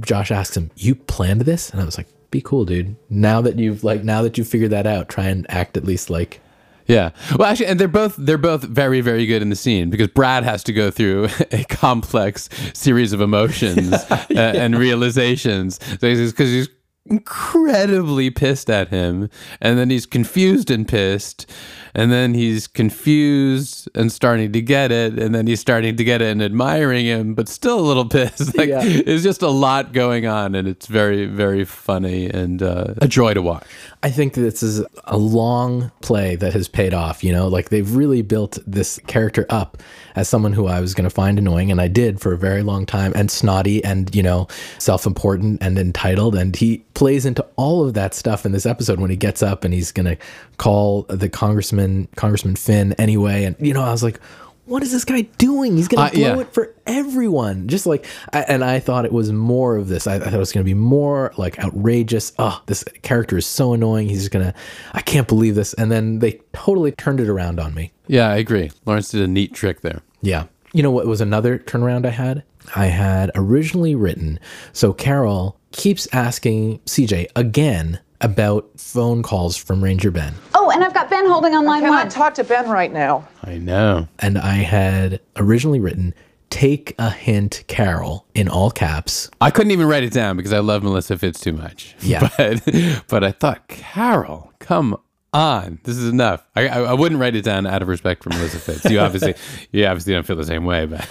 [0.00, 1.70] Josh asks him, You planned this?
[1.70, 2.96] And I was like, Be cool, dude.
[3.10, 6.08] Now that you've like now that you've figured that out, try and act at least
[6.08, 6.40] like
[6.86, 7.10] yeah.
[7.36, 10.42] Well, actually, and they're both they're both very very good in the scene because Brad
[10.42, 14.52] has to go through a complex series of emotions uh, yeah.
[14.54, 16.70] and realizations because he's
[17.04, 19.28] incredibly pissed at him
[19.60, 21.50] and then he's confused and pissed
[21.94, 26.22] and then he's confused and starting to get it and then he's starting to get
[26.22, 28.56] it and admiring him but still a little pissed.
[28.56, 28.80] Like yeah.
[28.82, 33.34] it's just a lot going on and it's very very funny and uh, a joy
[33.34, 33.66] to watch.
[34.02, 37.48] I think this is a long play that has paid off you know?
[37.48, 39.78] Like they've really built this character up
[40.14, 42.62] as someone who i was going to find annoying and i did for a very
[42.62, 44.46] long time and snotty and you know
[44.78, 49.10] self-important and entitled and he plays into all of that stuff in this episode when
[49.10, 50.16] he gets up and he's going to
[50.58, 54.20] call the congressman Congressman Congressman Finn anyway, and you know I was like,
[54.64, 55.76] what is this guy doing?
[55.76, 56.40] He's gonna uh, blow yeah.
[56.40, 57.68] it for everyone.
[57.68, 60.06] Just like, I, and I thought it was more of this.
[60.06, 62.32] I, I thought it was gonna be more like outrageous.
[62.38, 64.08] Oh, this character is so annoying.
[64.08, 64.54] He's gonna,
[64.92, 65.74] I can't believe this.
[65.74, 67.92] And then they totally turned it around on me.
[68.06, 68.70] Yeah, I agree.
[68.86, 70.00] Lawrence did a neat trick there.
[70.20, 70.46] Yeah.
[70.72, 72.44] You know what was another turnaround I had?
[72.74, 74.38] I had originally written.
[74.72, 80.34] So Carol keeps asking CJ again about phone calls from Ranger Ben.
[80.54, 82.08] Oh, and I've got Ben holding on line I one.
[82.08, 83.28] talk to Ben right now.
[83.42, 84.08] I know.
[84.18, 86.14] And I had originally written
[86.50, 90.58] take a hint carol in all caps i couldn't even write it down because i
[90.58, 92.68] love melissa fitz too much yeah but
[93.08, 94.94] but i thought carol come
[95.32, 98.28] on this is enough I, I, I wouldn't write it down out of respect for
[98.28, 99.34] melissa fitz you obviously
[99.72, 101.08] you obviously don't feel the same way but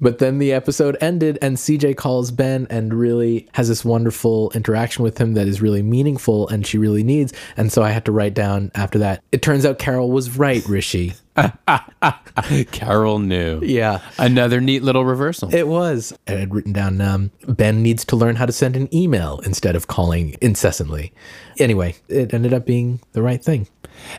[0.00, 5.02] but then the episode ended, and CJ calls Ben and really has this wonderful interaction
[5.02, 7.32] with him that is really meaningful and she really needs.
[7.56, 9.22] And so I had to write down after that.
[9.32, 11.14] It turns out Carol was right, Hrishi.
[12.72, 13.60] Carol knew.
[13.62, 14.00] Yeah.
[14.18, 15.54] Another neat little reversal.
[15.54, 16.16] It was.
[16.28, 19.74] I had written down um, Ben needs to learn how to send an email instead
[19.76, 21.12] of calling incessantly.
[21.58, 23.68] Anyway, it ended up being the right thing.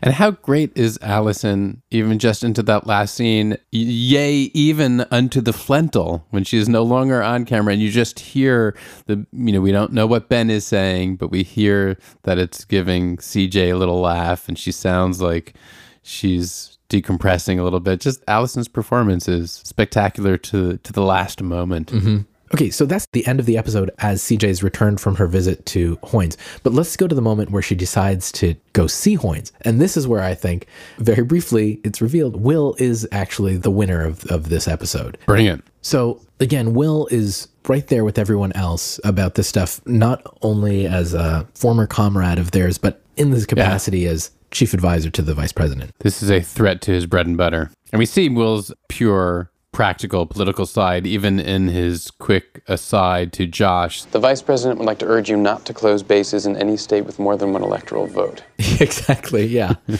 [0.01, 5.53] And how great is Allison, even just into that last scene, yea, even unto the
[5.53, 8.75] flental, when she is no longer on camera and you just hear
[9.07, 12.63] the, you know, we don't know what Ben is saying, but we hear that it's
[12.63, 15.55] giving CJ a little laugh and she sounds like
[16.01, 17.99] she's decompressing a little bit.
[18.01, 21.91] Just Allison's performance is spectacular to to the last moment.
[21.91, 22.17] Mm-hmm.
[22.53, 25.97] Okay, so that's the end of the episode as CJ's returned from her visit to
[25.97, 26.37] Hoynes.
[26.63, 29.51] But let's go to the moment where she decides to go see Hoynes.
[29.61, 30.67] And this is where I think,
[30.99, 35.17] very briefly, it's revealed Will is actually the winner of, of this episode.
[35.25, 35.65] Brilliant.
[35.81, 41.13] So again, Will is right there with everyone else about this stuff, not only as
[41.13, 44.11] a former comrade of theirs, but in this capacity yeah.
[44.11, 45.91] as chief advisor to the vice president.
[45.99, 47.69] This is a threat to his bread and butter.
[47.91, 54.03] And we see Will's pure practical political side, even in his quick aside to Josh.
[54.03, 57.01] The vice president would like to urge you not to close bases in any state
[57.01, 58.41] with more than one electoral vote.
[58.79, 59.73] exactly, yeah.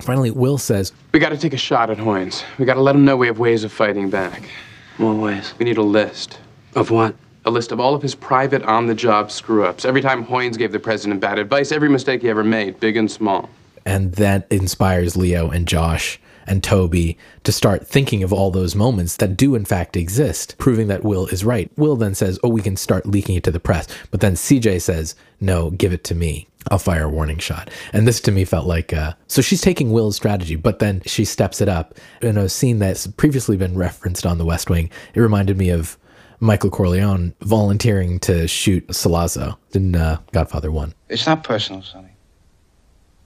[0.00, 2.42] Finally, Will says, We got to take a shot at Hoynes.
[2.58, 4.48] We got to let him know we have ways of fighting back.
[4.96, 5.52] What ways?
[5.58, 6.38] We need a list.
[6.74, 7.14] Of what?
[7.44, 9.84] A list of all of his private on the job screw ups.
[9.84, 13.10] Every time Hoynes gave the president bad advice, every mistake he ever made, big and
[13.10, 13.50] small.
[13.88, 19.16] And that inspires Leo and Josh and Toby to start thinking of all those moments
[19.16, 21.70] that do in fact exist, proving that Will is right.
[21.78, 23.88] Will then says, Oh, we can start leaking it to the press.
[24.10, 26.48] But then CJ says, No, give it to me.
[26.70, 27.70] I'll fire a warning shot.
[27.94, 31.24] And this to me felt like, uh, so she's taking Will's strategy, but then she
[31.24, 31.94] steps it up.
[32.20, 35.96] In a scene that's previously been referenced on The West Wing, it reminded me of
[36.40, 40.92] Michael Corleone volunteering to shoot Sollozzo in uh, Godfather 1.
[41.08, 42.10] It's not personal, Sonny.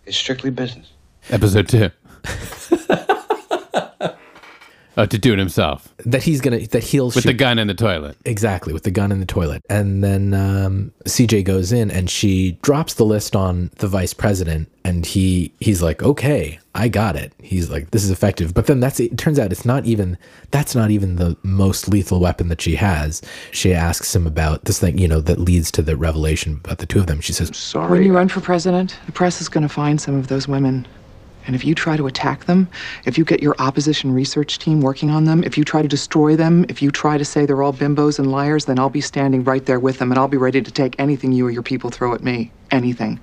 [0.04, 0.90] It's strictly business.
[1.30, 1.90] Episode 2.
[4.94, 5.94] Uh, to do it himself.
[6.04, 7.24] That he's gonna that he'll with shoot.
[7.24, 8.16] the gun in the toilet.
[8.26, 9.62] Exactly, with the gun in the toilet.
[9.70, 14.70] And then um, CJ goes in and she drops the list on the vice president,
[14.84, 18.80] and he he's like, "Okay, I got it." He's like, "This is effective." But then
[18.80, 20.18] that's it turns out it's not even
[20.50, 23.22] that's not even the most lethal weapon that she has.
[23.50, 26.86] She asks him about this thing, you know, that leads to the revelation about the
[26.86, 27.22] two of them.
[27.22, 30.16] She says, "Sorry." When you run for president, the press is going to find some
[30.16, 30.86] of those women
[31.46, 32.68] And if you try to attack them,
[33.04, 36.36] if you get your opposition research team working on them, if you try to destroy
[36.36, 39.44] them, if you try to say they're all bimbos and liars, then I'll be standing
[39.44, 41.90] right there with them and I'll be ready to take anything you or your people
[41.90, 42.52] throw at me.
[42.70, 43.20] Anything.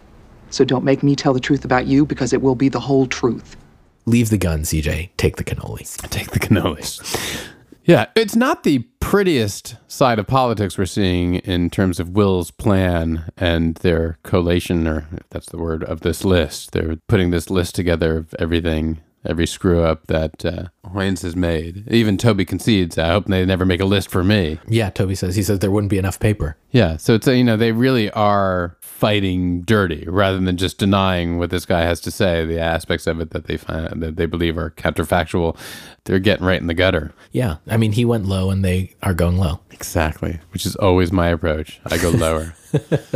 [0.50, 3.06] So don't make me tell the truth about you because it will be the whole
[3.06, 3.56] truth.
[4.06, 5.10] Leave the gun, CJ.
[5.18, 5.86] Take the cannoli.
[6.10, 7.50] Take the cannolis.
[7.90, 13.32] Yeah, it's not the prettiest side of politics we're seeing in terms of Will's plan
[13.36, 16.70] and their collation, or if that's the word, of this list.
[16.72, 21.88] They're putting this list together of everything, every screw up that uh, Hoynes has made.
[21.92, 24.60] Even Toby concedes, I hope they never make a list for me.
[24.68, 26.58] Yeah, Toby says he says there wouldn't be enough paper.
[26.72, 31.38] Yeah, so it's a, you know they really are fighting dirty rather than just denying
[31.38, 32.46] what this guy has to say.
[32.46, 35.58] The aspects of it that they find that they believe are counterfactual,
[36.06, 37.14] they're getting right in the gutter.
[37.32, 39.60] Yeah, I mean he went low and they are going low.
[39.72, 41.80] Exactly, which is always my approach.
[41.86, 42.56] I go lower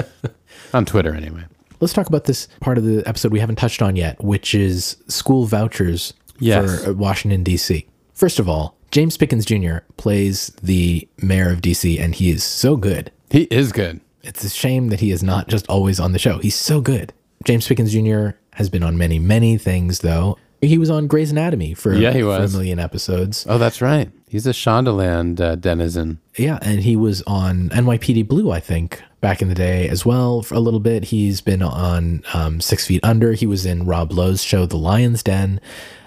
[0.74, 1.44] on Twitter anyway.
[1.84, 4.96] Let's talk about this part of the episode we haven't touched on yet, which is
[5.10, 6.86] school vouchers Yes.
[6.86, 7.86] for Washington D.C.
[8.14, 9.80] First of all, James Pickens Jr.
[9.98, 12.00] plays the mayor of D.C.
[12.00, 13.12] and he is so good.
[13.30, 14.00] He is good.
[14.24, 16.38] It's a shame that he is not just always on the show.
[16.38, 17.12] He's so good.
[17.44, 18.30] James Pickens Jr.
[18.54, 20.38] has been on many, many things, though.
[20.62, 22.54] He was on Grey's Anatomy for, Yeah, he was.
[22.54, 23.46] a million episodes.
[23.50, 24.10] Oh, that's right.
[24.30, 26.20] He's a Shondaland uh, denizen.
[26.38, 30.42] Yeah, and he was on NYPD Blue, I think, back in the day as well
[30.44, 31.06] for a little bit.
[31.06, 33.32] He's been on um, Six Feet Under.
[33.32, 35.62] He was in Rob Lowe's show, The Lion's Den.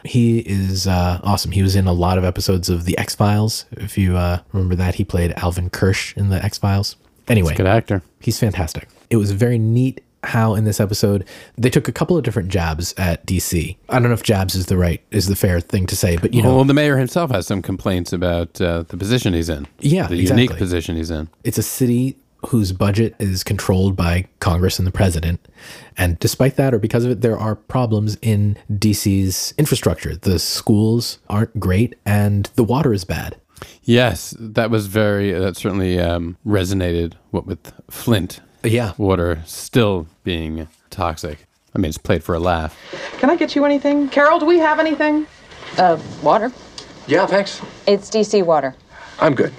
[0.04, 1.50] He is uh, awesome.
[1.50, 3.64] He was in a lot of episodes of The X Files.
[3.72, 6.96] If you uh, remember that, he played Alvin Kersh in The X Files.
[7.26, 8.02] Anyway, He's a good actor.
[8.20, 8.86] He's fantastic.
[9.08, 11.24] It was very neat how in this episode
[11.56, 13.76] they took a couple of different jabs at DC.
[13.88, 16.34] I don't know if jabs is the right is the fair thing to say, but
[16.34, 19.66] you know, well, the mayor himself has some complaints about uh, the position he's in.
[19.78, 20.42] Yeah, the exactly.
[20.42, 21.28] unique position he's in.
[21.44, 22.16] it's a city
[22.48, 25.46] whose budget is controlled by Congress and the president.
[25.96, 30.14] And despite that, or because of it, there are problems in DC's infrastructure.
[30.16, 33.36] The schools aren't great and the water is bad.
[33.82, 35.32] Yes, that was very.
[35.32, 37.14] That certainly um, resonated.
[37.30, 38.92] What with Flint, Yeah.
[38.98, 41.46] water still being toxic.
[41.74, 42.76] I mean, it's played for a laugh.
[43.18, 44.08] Can I get you anything?
[44.08, 45.26] Carol, do we have anything?
[45.78, 46.52] Uh, water?
[47.06, 47.60] Yeah, thanks.
[47.86, 48.74] It's DC water.
[49.20, 49.52] I'm good.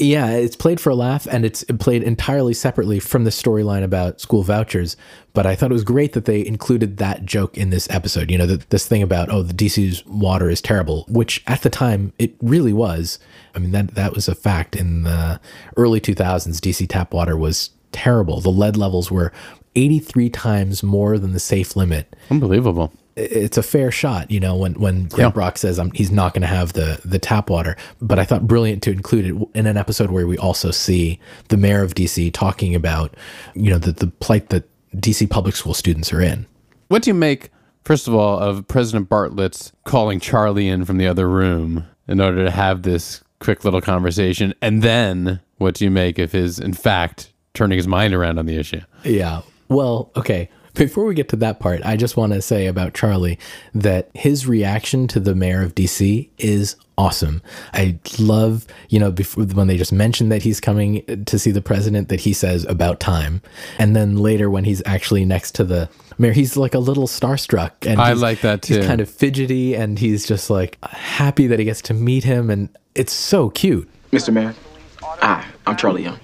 [0.00, 4.18] Yeah, it's played for a laugh and it's played entirely separately from the storyline about
[4.18, 4.96] school vouchers.
[5.34, 8.30] But I thought it was great that they included that joke in this episode.
[8.30, 11.68] You know, that this thing about, oh, the DC's water is terrible, which at the
[11.68, 13.18] time it really was.
[13.54, 14.74] I mean, that, that was a fact.
[14.74, 15.38] In the
[15.76, 18.40] early 2000s, DC tap water was terrible.
[18.40, 19.32] The lead levels were
[19.76, 22.92] 83 times more than the safe limit Unbelievable.
[23.20, 26.42] It's a fair shot, you know, when when Grant Brock says um, he's not going
[26.42, 27.76] to have the the tap water.
[28.00, 31.18] But I thought brilliant to include it in an episode where we also see
[31.48, 33.14] the mayor of DC talking about,
[33.54, 36.46] you know, the the plight that DC public school students are in.
[36.88, 37.50] What do you make,
[37.84, 42.44] first of all, of President Bartlet's calling Charlie in from the other room in order
[42.44, 44.54] to have this quick little conversation?
[44.60, 48.46] And then what do you make of his, in fact, turning his mind around on
[48.46, 48.80] the issue?
[49.04, 49.42] Yeah.
[49.68, 50.48] Well, okay.
[50.74, 53.38] Before we get to that part, I just want to say about Charlie
[53.74, 57.42] that his reaction to the mayor of DC is awesome.
[57.72, 61.62] I love, you know, before when they just mentioned that he's coming to see the
[61.62, 63.42] president, that he says about time,
[63.78, 67.72] and then later when he's actually next to the mayor, he's like a little starstruck,
[67.86, 68.76] and I like that too.
[68.76, 72.50] He's kind of fidgety, and he's just like happy that he gets to meet him,
[72.50, 73.88] and it's so cute.
[74.12, 74.32] Mr.
[74.32, 74.54] Mayor,
[75.00, 76.20] hi, I'm Charlie Young.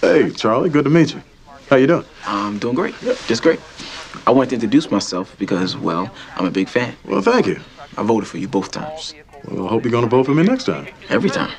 [0.00, 1.22] Hey, Charlie, good to meet you.
[1.70, 2.04] How you doing?
[2.26, 2.94] I'm doing great,
[3.26, 3.60] just great.
[4.26, 6.94] I wanted to introduce myself because, well, I'm a big fan.
[7.04, 7.60] Well, thank you.
[7.96, 9.14] I voted for you both times.
[9.44, 10.86] Well, I hope you're going to vote for me next time.
[11.08, 11.50] Every time.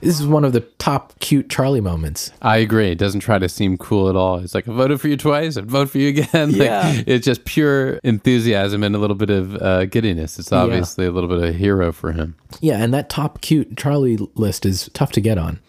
[0.00, 2.30] This is one of the top cute Charlie moments.
[2.42, 2.90] I agree.
[2.90, 4.38] It doesn't try to seem cool at all.
[4.38, 6.50] It's like, I voted for you twice, I'd vote for you again.
[6.58, 7.02] Like, Yeah.
[7.06, 10.38] it's just pure enthusiasm and a little bit of uh, giddiness.
[10.38, 12.36] It's obviously a little bit of a hero for him.
[12.60, 15.60] Yeah, and that top cute Charlie list is tough to get on,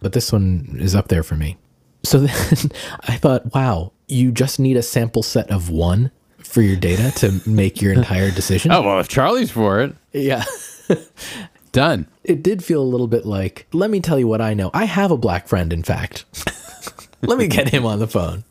[0.00, 1.56] but this one is up there for me.
[2.02, 2.70] So then
[3.02, 7.48] I thought, wow, you just need a sample set of one for your data to
[7.48, 8.70] make your entire decision.
[8.72, 10.44] Oh, well, if Charlie's for it, yeah.
[11.72, 12.06] done.
[12.22, 14.70] It did feel a little bit like, let me tell you what I know.
[14.72, 16.24] I have a black friend, in fact.
[17.22, 18.44] let me get him on the phone.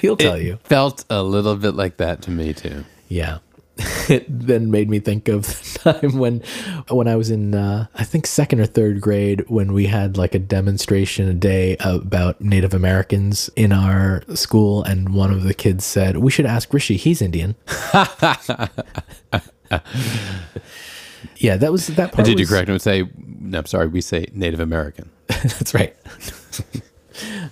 [0.00, 0.58] He'll tell It you.
[0.64, 2.84] Felt a little bit like that to me, too.
[3.08, 3.38] Yeah.
[4.08, 5.46] It then made me think of
[5.82, 6.42] the time when
[6.88, 10.34] when I was in uh, I think second or third grade when we had like
[10.34, 15.84] a demonstration a day about Native Americans in our school and one of the kids
[15.84, 17.54] said we should ask Hrishi he's Indian.
[21.36, 22.18] yeah, that was that part.
[22.18, 23.08] And did you correct him and say,
[23.40, 25.10] no, I'm sorry, we say Native American?
[25.26, 25.96] That's right.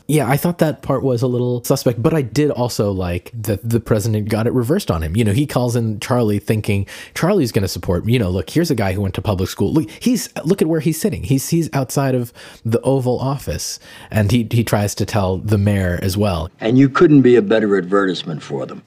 [0.07, 3.67] Yeah, I thought that part was a little suspect, but I did also like that
[3.69, 5.17] the president got it reversed on him.
[5.17, 8.71] You know, he calls in Charlie thinking Charlie's going to support, you know, look, here's
[8.71, 9.73] a guy who went to public school.
[9.73, 11.23] Look, he's look at where he's sitting.
[11.23, 12.35] He's he's outside of
[12.65, 13.79] the Oval Office
[14.11, 16.51] and he he tries to tell the mayor as well.
[16.61, 18.83] And you couldn't be a better advertisement for them.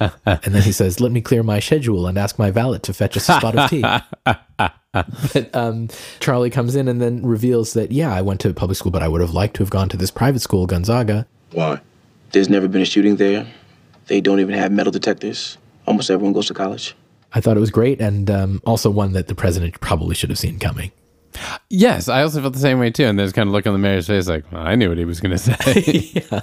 [0.26, 3.16] and then he says, "Let me clear my schedule and ask my valet to fetch
[3.16, 3.84] us a spot of tea."
[4.92, 5.88] but um,
[6.20, 9.08] Charlie comes in and then reveals that, yeah, I went to public school, but I
[9.08, 11.26] would have liked to have gone to this private school, Gonzaga.
[11.52, 11.80] Why?
[12.32, 13.46] There's never been a shooting there.
[14.06, 15.58] They don't even have metal detectors.
[15.86, 16.96] Almost everyone goes to college.
[17.32, 20.38] I thought it was great, and um, also one that the president probably should have
[20.38, 20.90] seen coming.
[21.68, 23.04] Yes, I also felt the same way too.
[23.04, 25.04] And there's kind of look on the mayor's face like, well, I knew what he
[25.04, 26.12] was going to say.
[26.30, 26.40] yeah.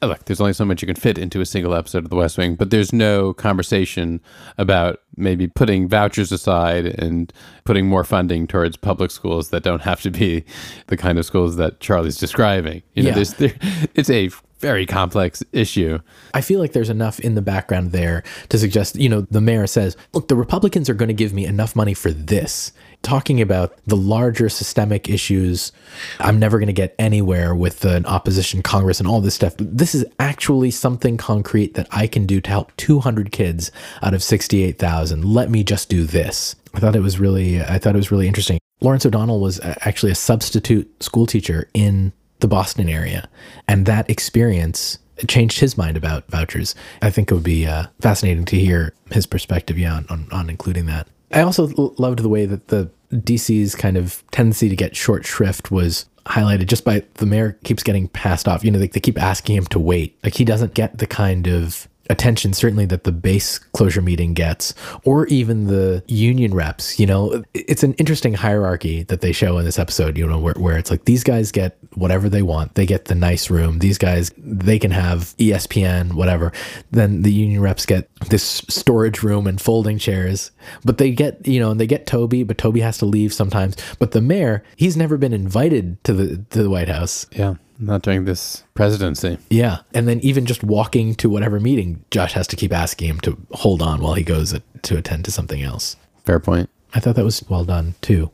[0.00, 2.16] Uh, look, there's only so much you can fit into a single episode of The
[2.16, 4.20] West Wing, but there's no conversation
[4.58, 7.32] about maybe putting vouchers aside and
[7.64, 10.44] putting more funding towards public schools that don't have to be
[10.86, 12.82] the kind of schools that Charlie's describing.
[12.94, 13.14] You know, Yeah.
[13.16, 13.54] there's there,
[13.94, 14.30] it's a
[14.60, 15.98] very complex issue.
[16.34, 19.66] I feel like there's enough in the background there to suggest, you know, the mayor
[19.66, 22.70] says, look, the Republicans are going to give me enough money for this.
[23.02, 25.72] Talking about the larger systemic issues,
[26.20, 29.54] I'm never going to get anywhere with an opposition Congress and all this stuff.
[29.58, 33.72] This is actually something concrete that I can do to help 200 kids
[34.02, 35.24] out of 68,000.
[35.24, 36.54] Let me just do this.
[36.74, 38.58] I thought it was really, I thought it was really interesting.
[38.80, 43.28] Lawrence O'Donnell was actually a substitute school teacher in the Boston area,
[43.68, 44.98] and that experience
[45.28, 46.74] changed his mind about vouchers.
[47.00, 50.50] I think it would be uh, fascinating to hear his perspective, yeah, on, on, on
[50.50, 51.06] including that.
[51.32, 51.66] I also
[51.98, 56.66] loved the way that the DC's kind of tendency to get short shrift was highlighted
[56.66, 58.64] just by the mayor keeps getting passed off.
[58.64, 60.18] You know, they, they keep asking him to wait.
[60.22, 64.74] Like he doesn't get the kind of attention certainly that the base closure meeting gets
[65.04, 67.42] or even the union reps you know?
[67.54, 70.90] It's an interesting hierarchy that they show in this episode you know where, where it's
[70.90, 72.74] like these guys get whatever they want.
[72.74, 73.78] They get the nice room.
[73.78, 76.52] These guys they can have espn whatever.
[76.90, 80.50] Then the union reps get this storage room and folding chairs.
[80.84, 83.76] But they get you know and they get toby but toby has to leave sometimes.
[83.98, 87.26] But the mayor he's never been invited to the to the white house.
[87.32, 89.38] Yeah, not during this presidency.
[89.50, 89.78] yeah.
[89.92, 93.36] And then even just walking to whatever meeting, Josh has to keep asking him to
[93.52, 95.96] hold on while he goes to attend to something else.
[96.24, 96.70] Fair point.
[96.94, 98.30] I thought that was well done too.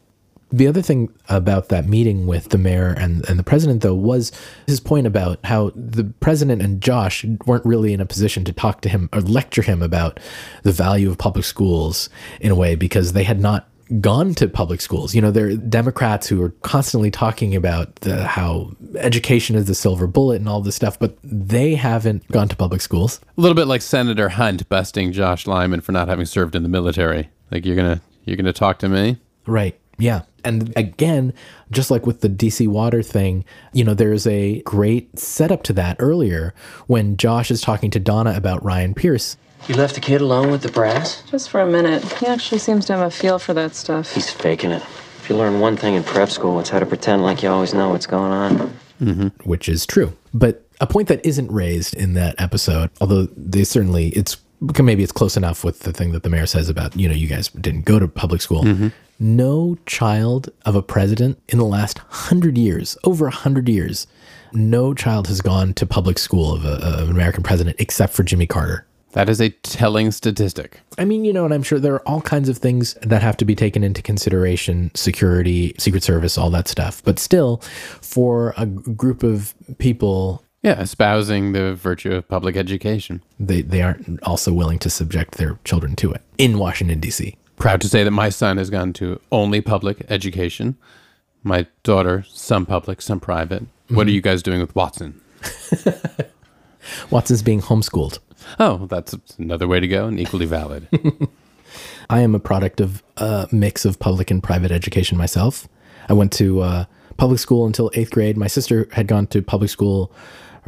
[0.50, 4.32] The other thing about that meeting with the mayor and, and the president, though, was
[4.66, 8.80] his point about how the president and Josh weren't really in a position to talk
[8.80, 10.18] to him or lecture him about
[10.62, 12.08] the value of public schools
[12.40, 13.67] in a way because they had not
[14.00, 15.14] gone to public schools.
[15.14, 20.06] You know, they're Democrats who are constantly talking about the, how education is the silver
[20.06, 23.20] bullet and all this stuff, but they haven't gone to public schools.
[23.36, 26.68] A little bit like Senator Hunt busting Josh Lyman for not having served in the
[26.68, 27.30] military.
[27.50, 29.16] Like you're gonna you're gonna talk to me.
[29.46, 29.78] Right.
[29.98, 30.22] Yeah.
[30.44, 31.32] And again,
[31.70, 35.96] just like with the DC water thing, you know, there's a great setup to that
[35.98, 36.54] earlier
[36.86, 39.36] when Josh is talking to Donna about Ryan Pierce.
[39.66, 41.22] You left the kid alone with the brass?
[41.30, 42.02] Just for a minute.
[42.14, 44.12] He actually seems to have a feel for that stuff.
[44.14, 44.82] He's faking it.
[44.82, 47.74] If you learn one thing in prep school, it's how to pretend like you always
[47.74, 48.78] know what's going on.
[49.00, 49.28] Mm-hmm.
[49.48, 50.12] which is true.
[50.34, 54.36] But a point that isn't raised in that episode, although they certainly it's
[54.82, 57.28] maybe it's close enough with the thing that the mayor says about you know you
[57.28, 58.64] guys didn't go to public school.
[58.64, 58.88] Mm-hmm.
[59.20, 64.08] No child of a president in the last hundred years, over a hundred years,
[64.52, 68.24] no child has gone to public school of, a, of an American president except for
[68.24, 68.84] Jimmy Carter.
[69.12, 70.80] That is a telling statistic.
[70.98, 73.36] I mean, you know, and I'm sure there are all kinds of things that have
[73.38, 77.02] to be taken into consideration security, Secret Service, all that stuff.
[77.04, 77.58] But still,
[78.02, 83.22] for a group of people, Yeah, espousing the virtue of public education.
[83.40, 87.36] they, they aren't also willing to subject their children to it in Washington, D.C.
[87.56, 90.76] Proud to say that my son has gone to only public education.
[91.42, 93.64] My daughter, some public, some private.
[93.88, 94.14] What are mm-hmm.
[94.14, 95.20] you guys doing with Watson?
[97.10, 98.18] Watson's being homeschooled.
[98.58, 100.88] Oh, that's another way to go and equally valid.
[102.10, 105.68] I am a product of a mix of public and private education myself.
[106.08, 106.84] I went to uh,
[107.18, 108.36] public school until eighth grade.
[108.38, 110.12] My sister had gone to public school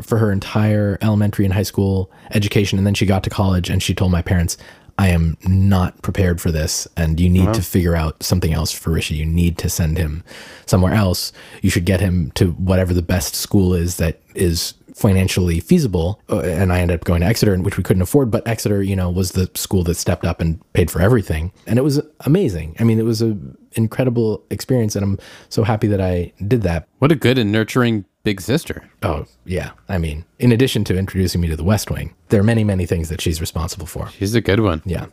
[0.02, 3.82] for her entire elementary and high school education, and then she got to college and
[3.82, 4.56] she told my parents,
[4.98, 7.52] I am not prepared for this, and you need Wow.
[7.54, 9.16] to figure out something else for Hrishi.
[9.16, 10.22] You need to send him
[10.66, 11.32] somewhere else.
[11.62, 16.20] You should get him to whatever the best school is that is financially feasible.
[16.28, 18.94] Uh, And I ended up going to Exeter, which we couldn't afford, but Exeter, you
[18.94, 21.52] know, was the school that stepped up and paid for everything.
[21.66, 22.76] And it was amazing.
[22.78, 26.86] I mean, it was an incredible experience, and I'm so happy that I did that.
[26.98, 28.84] what a good and nurturing big sister.
[29.02, 29.70] Oh, yeah.
[29.88, 32.84] I mean, in addition to introducing me to the West Wing, there are many, many
[32.84, 34.10] things that she's responsible for.
[34.10, 34.82] She's a good one.
[34.84, 35.06] Yeah.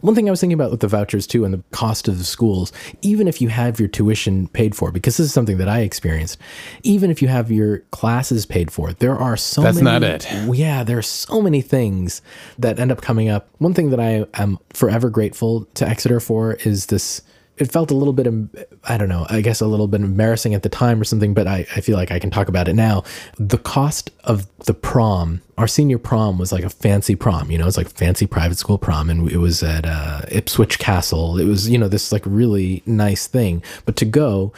[0.00, 2.24] One thing I was thinking about with the vouchers too and the cost of the
[2.24, 5.80] schools, even if you have your tuition paid for, because this is something that I
[5.80, 6.38] experienced,
[6.82, 10.00] even if you have your classes paid for, there are so That's many.
[10.00, 10.26] not it.
[10.54, 12.20] Yeah, there are so many things
[12.58, 13.48] that end up coming up.
[13.58, 17.22] One thing that I am forever grateful to Exeter for is this.
[17.56, 18.26] It felt a little bit,
[18.84, 21.46] I don't know, I guess a little bit embarrassing at the time or something, but
[21.46, 23.04] I, I feel like I can talk about it now.
[23.38, 27.68] The cost of the prom, our senior prom was like a fancy prom, you know,
[27.68, 31.38] it's like fancy private school prom, and it was at uh, Ipswich Castle.
[31.38, 33.62] It was, you know, this like really nice thing.
[33.84, 34.52] But to go,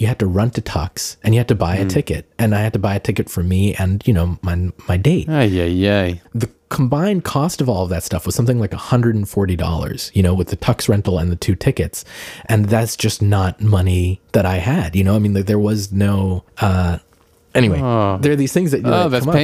[0.00, 2.24] you had to run to Tux and you had to buy a ticket.
[2.38, 5.28] And I had to buy a ticket for me and, you know, my, my date.
[5.28, 6.22] Ay, yeah, ay.
[6.34, 10.48] The combined cost of all of that stuff was something like $140, you know, with
[10.48, 12.04] the Tux rental and the two tickets.
[12.46, 15.92] And that's just not money that I had, you know, I mean, like, there was
[15.92, 16.98] no, uh,
[17.54, 18.18] anyway, Oh.
[18.22, 19.34] there are these things that, Oh, that that's come up.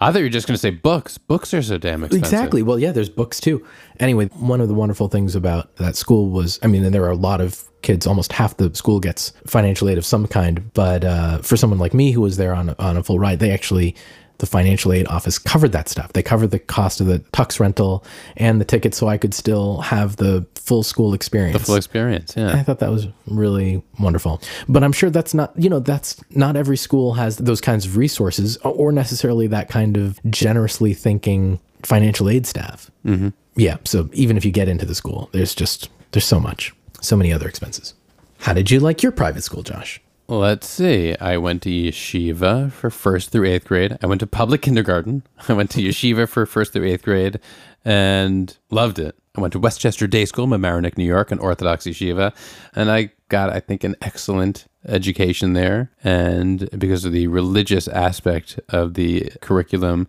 [0.00, 1.18] I thought you were just going to say books.
[1.18, 2.32] Books are so damn expensive.
[2.32, 2.62] Exactly.
[2.62, 3.66] Well, yeah, there's books too.
[3.98, 7.10] Anyway, one of the wonderful things about that school was, I mean, and there are
[7.10, 10.72] a lot of kids, almost half the school gets financial aid of some kind.
[10.72, 13.50] But uh, for someone like me who was there on on a full ride, they
[13.50, 13.96] actually,
[14.38, 16.12] the financial aid office covered that stuff.
[16.12, 18.04] They covered the cost of the tux rental
[18.36, 21.58] and the ticket so I could still have the full school experience.
[21.58, 22.52] The full experience, yeah.
[22.52, 24.40] I thought that was really wonderful.
[24.68, 27.96] But I'm sure that's not, you know, that's not every school has those kinds of
[27.96, 32.90] resources or necessarily that kind of generously thinking financial aid staff.
[33.04, 33.28] Mm-hmm.
[33.56, 33.78] Yeah.
[33.84, 37.32] So even if you get into the school, there's just, there's so much, so many
[37.32, 37.94] other expenses.
[38.38, 40.00] How did you like your private school, Josh?
[40.30, 41.16] Let's see.
[41.16, 43.96] I went to yeshiva for first through eighth grade.
[44.02, 45.22] I went to public kindergarten.
[45.48, 47.40] I went to yeshiva for first through eighth grade
[47.82, 49.16] and loved it.
[49.34, 52.34] I went to Westchester Day School, Mamaroneck, New York, an Orthodox yeshiva,
[52.74, 55.92] and I got, I think, an excellent education there.
[56.04, 60.08] And because of the religious aspect of the curriculum,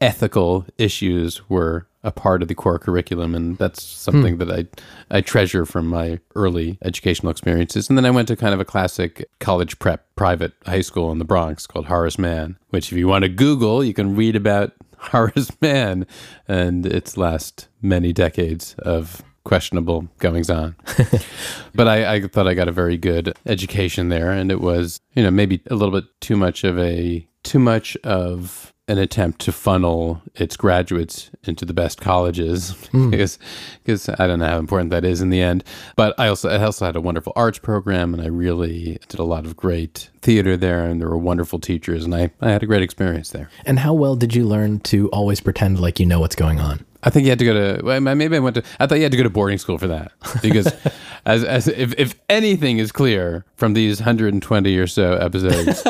[0.00, 4.38] ethical issues were a part of the core curriculum, and that's something Hmm.
[4.48, 4.68] that
[5.10, 7.88] I I treasure from my early educational experiences.
[7.88, 11.18] And then I went to kind of a classic college prep private high school in
[11.18, 14.72] the Bronx called Horace Mann, which if you want to Google, you can read about
[14.98, 16.06] Horace Mann
[16.46, 20.76] and its last many decades of questionable goings on.
[21.74, 25.22] but I, I thought I got a very good education there, and it was you
[25.22, 29.52] know maybe a little bit too much of a too much of an attempt to
[29.52, 33.10] funnel its graduates into the best colleges Mm.
[33.10, 33.38] because
[33.84, 35.62] because I don't know how important that is in the end.
[35.96, 39.24] But I also I also had a wonderful arts program, and I really did a
[39.24, 42.66] lot of great theater there, and there were wonderful teachers, and I, I had a
[42.66, 43.50] great experience there.
[43.66, 46.84] And how well did you learn to always pretend like you know what's going on?
[47.02, 47.84] I think you had to go to.
[47.84, 48.64] Well, maybe I went to.
[48.80, 50.72] I thought you had to go to boarding school for that because,
[51.26, 55.82] as as if if anything is clear from these 120 or so episodes,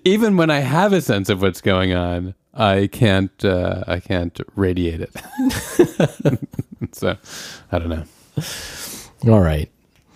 [0.04, 3.44] even when I have a sense of what's going on, I can't.
[3.44, 5.12] Uh, I can't radiate it.
[6.92, 7.16] so,
[7.70, 8.04] I don't know.
[9.32, 9.70] All right.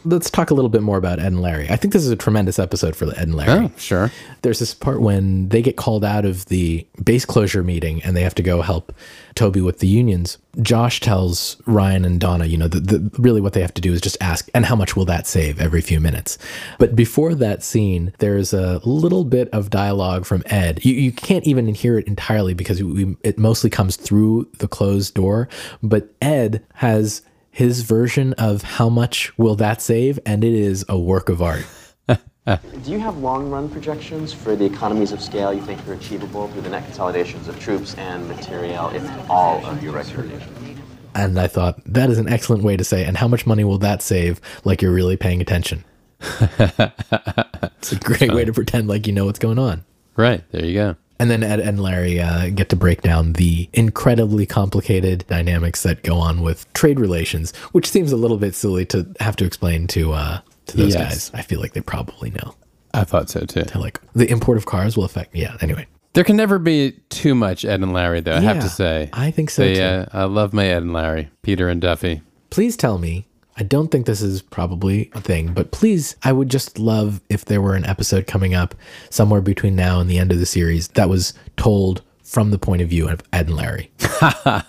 [0.04, 1.70] Let's talk a little bit more about Ed and Larry.
[1.70, 3.66] I think this is a tremendous episode for Ed and Larry.
[3.66, 4.10] Oh, sure.
[4.42, 8.22] There's this part when they get called out of the base closure meeting and they
[8.22, 8.92] have to go help
[9.34, 10.38] Toby with the unions.
[10.60, 13.92] Josh tells Ryan and Donna, you know, that the, really what they have to do
[13.92, 16.36] is just ask, and how much will that save every few minutes?
[16.78, 20.84] But before that scene, there's a little bit of dialogue from Ed.
[20.84, 25.14] You, you can't even hear it entirely because we, it mostly comes through the closed
[25.14, 25.48] door.
[25.82, 27.22] But Ed has
[27.52, 31.64] his version of how much will that save, and it is a work of art.
[32.08, 36.48] Do you have long run projections for the economies of scale you think are achievable
[36.48, 40.80] through the net consolidations of troops and material if all of your recommendations?
[41.14, 43.78] And I thought that is an excellent way to say, and how much money will
[43.78, 44.40] that save?
[44.64, 45.84] Like you're really paying attention.
[46.20, 49.84] it's a great way to pretend like you know what's going on.
[50.16, 50.96] Right there, you go.
[51.18, 56.02] And then Ed and Larry uh, get to break down the incredibly complicated dynamics that
[56.02, 59.86] go on with trade relations, which seems a little bit silly to have to explain
[59.88, 61.30] to uh, to those Yes.
[61.30, 61.30] guys.
[61.34, 62.54] I feel like they probably know.
[62.94, 63.62] I thought so too.
[63.62, 65.34] They're like the import of cars will affect.
[65.34, 65.56] Yeah.
[65.60, 68.34] Anyway, There can never be too much Ed and Larry, though.
[68.36, 69.08] I have to say.
[69.12, 69.82] I think so, They, too.
[69.82, 72.20] uh, I love my Ed and Larry, Peter and Duffy.
[72.50, 73.26] please tell me.
[73.56, 77.44] I don't think this is probably a thing, but please, I would just love if
[77.44, 78.74] there were an episode coming up
[79.10, 82.80] somewhere between now and the end of the series that was told from the point
[82.80, 83.90] of view of Ed and Larry.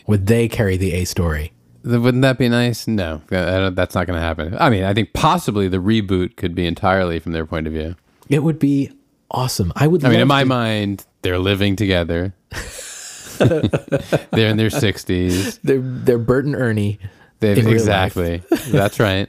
[0.07, 1.53] would they carry the A story?
[1.84, 2.86] Wouldn't that be nice?
[2.86, 4.57] No, uh, that's not going to happen.
[4.59, 7.97] I mean, I think possibly the reboot could be entirely from their point of view.
[8.28, 8.90] It would be
[9.30, 9.72] awesome.
[9.76, 10.03] I would.
[10.03, 12.34] Love to I mean, in my to- mind, they're living together.
[13.38, 15.59] they're in their sixties.
[15.59, 17.01] They're they're Bert and Ernie.
[17.43, 18.40] They've, in exactly.
[18.68, 19.28] That's right.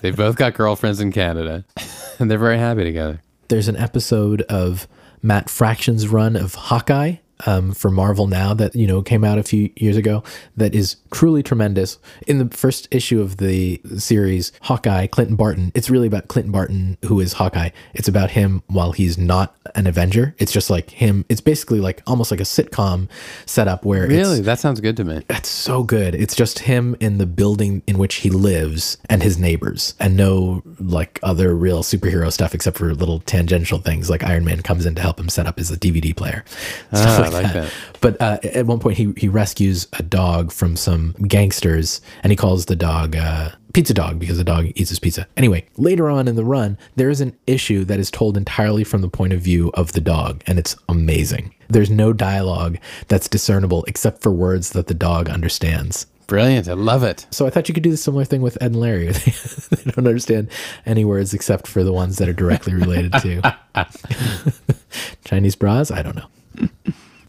[0.00, 1.64] They've both got girlfriends in Canada,
[2.20, 3.20] and they're very happy together.
[3.48, 4.86] There's an episode of
[5.22, 7.16] Matt Fraction's run of Hawkeye
[7.46, 10.22] um, for Marvel now that you know came out a few years ago
[10.56, 11.98] that is truly tremendous.
[12.26, 16.98] In the first issue of the series, Hawkeye, Clinton Barton, it's really about Clinton Barton
[17.04, 17.70] who is Hawkeye.
[17.94, 20.34] It's about him while he's not an Avenger.
[20.38, 21.24] It's just like him.
[21.28, 23.08] It's basically like almost like a sitcom
[23.46, 24.40] setup where Really?
[24.40, 25.22] That sounds good to me.
[25.28, 26.14] That's so good.
[26.14, 30.62] It's just him in the building in which he lives and his neighbors, and no
[30.80, 34.94] like other real superhero stuff except for little tangential things like Iron Man comes in
[34.94, 36.44] to help him set up his DVD player.
[36.92, 37.72] Ah, I like that.
[38.00, 42.36] But uh, at one point, he he rescues a dog from some gangsters, and he
[42.36, 45.26] calls the dog uh, Pizza Dog because the dog eats his pizza.
[45.36, 49.02] Anyway, later on in the run, there is an issue that is told entirely from
[49.02, 51.52] the point of view of the dog, and it's amazing.
[51.68, 56.06] There's no dialogue that's discernible except for words that the dog understands.
[56.28, 56.68] Brilliant.
[56.68, 57.26] I love it.
[57.30, 59.06] So I thought you could do the similar thing with Ed and Larry.
[59.70, 60.50] they don't understand
[60.84, 63.56] any words except for the ones that are directly related to
[65.24, 65.90] Chinese bras.
[65.90, 66.26] I don't know.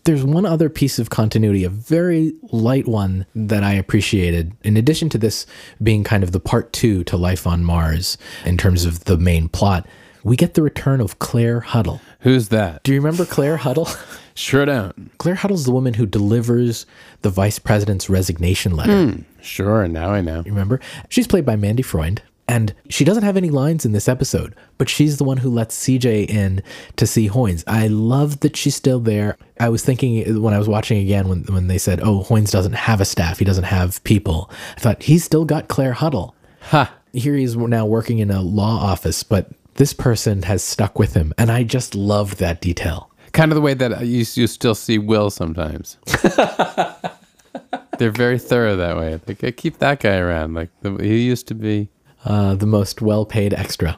[0.04, 4.54] There's one other piece of continuity, a very light one that I appreciated.
[4.64, 5.46] In addition to this
[5.82, 9.50] being kind of the part two to Life on Mars in terms of the main
[9.50, 9.88] plot,
[10.24, 12.02] we get the return of Claire Huddle.
[12.22, 12.84] Who's that?
[12.84, 13.88] Do you remember Claire Huddle?
[14.40, 15.12] Sure don't.
[15.18, 16.86] Claire Huddle's the woman who delivers
[17.24, 19.12] the vice president's resignation letter.
[19.12, 19.22] Hmm.
[19.42, 19.86] Sure.
[19.86, 20.44] Now I know.
[20.46, 20.80] You remember?
[21.10, 24.90] She's played by Mandy Freund, and she doesn't have any lines in this episode, but
[24.90, 26.64] she's the one who lets CJ in
[26.96, 27.64] to see Hoynes.
[27.68, 29.38] I love that she's still there.
[29.60, 32.74] I was thinking when I was watching again when, when they said, oh, Hoynes doesn't
[32.74, 34.50] have a staff, he doesn't have people.
[34.76, 36.34] I thought, he's still got Claire Huddle.
[36.62, 36.92] Ha.
[37.14, 41.14] Here he is now working in a law office, but this person has stuck with
[41.14, 41.36] him.
[41.38, 43.12] And I just loved that detail.
[43.32, 45.98] Kind of the way that you, you still see Will sometimes.
[48.00, 49.20] They're very thorough that way.
[49.28, 50.56] Like, "I keep that guy around.
[50.56, 50.70] Like,
[51.00, 51.90] he used to be.
[52.26, 53.98] Uh, the most well paid extra.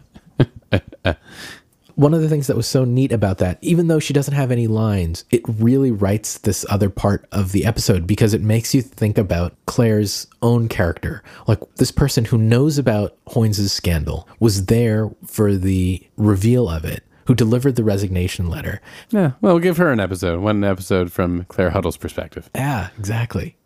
[1.96, 4.50] One of the things that was so neat about that, even though she doesn't have
[4.50, 8.82] any lines, it really writes this other part of the episode because it makes you
[8.82, 11.22] think about Claire's own character.
[11.48, 17.04] Like this person who knows about Hoynes' scandal was there for the reveal of it,
[17.28, 18.82] who delivered the resignation letter.
[19.10, 19.34] Yeah.
[19.42, 20.40] Well, we'll give her an episode.
[20.40, 22.50] One episode from Claire Huddle's perspective.
[22.56, 23.58] Yeah, exactly.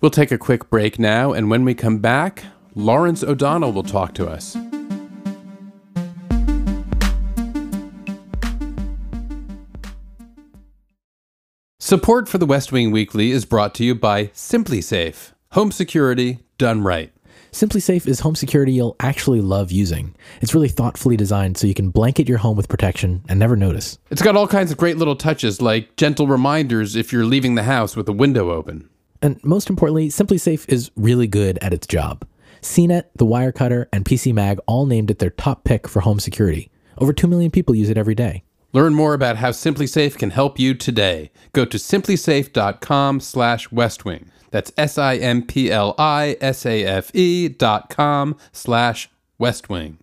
[0.00, 2.44] We'll take a quick break now, and when we come back,
[2.74, 4.56] Lawrence O'Donnell will talk to us.
[11.78, 16.82] Support for the West Wing Weekly is brought to you by SimpliSafe, home security done
[16.82, 17.12] right.
[17.50, 20.14] SimpliSafe is home security you'll actually love using.
[20.40, 23.98] It's really thoughtfully designed so you can blanket your home with protection and never notice.
[24.10, 27.64] It's got all kinds of great little touches, like gentle reminders if you're leaving the
[27.64, 28.88] house with the window open.
[29.20, 32.24] And most importantly, SimpliSafe is really good at its job.
[32.62, 36.70] CNET, The Wirecutter, and PC Mag all named it their top pick for home security.
[36.98, 38.44] Over 2 million people use it every day.
[38.72, 41.30] Learn more about how SimpliSafe can help you today.
[41.52, 44.28] Go to simplisafe.com slash westwing.
[44.50, 45.48] That's S-I-M-P-L-I-S-A-F-E
[47.48, 49.10] dot com slash
[49.40, 49.96] westwing.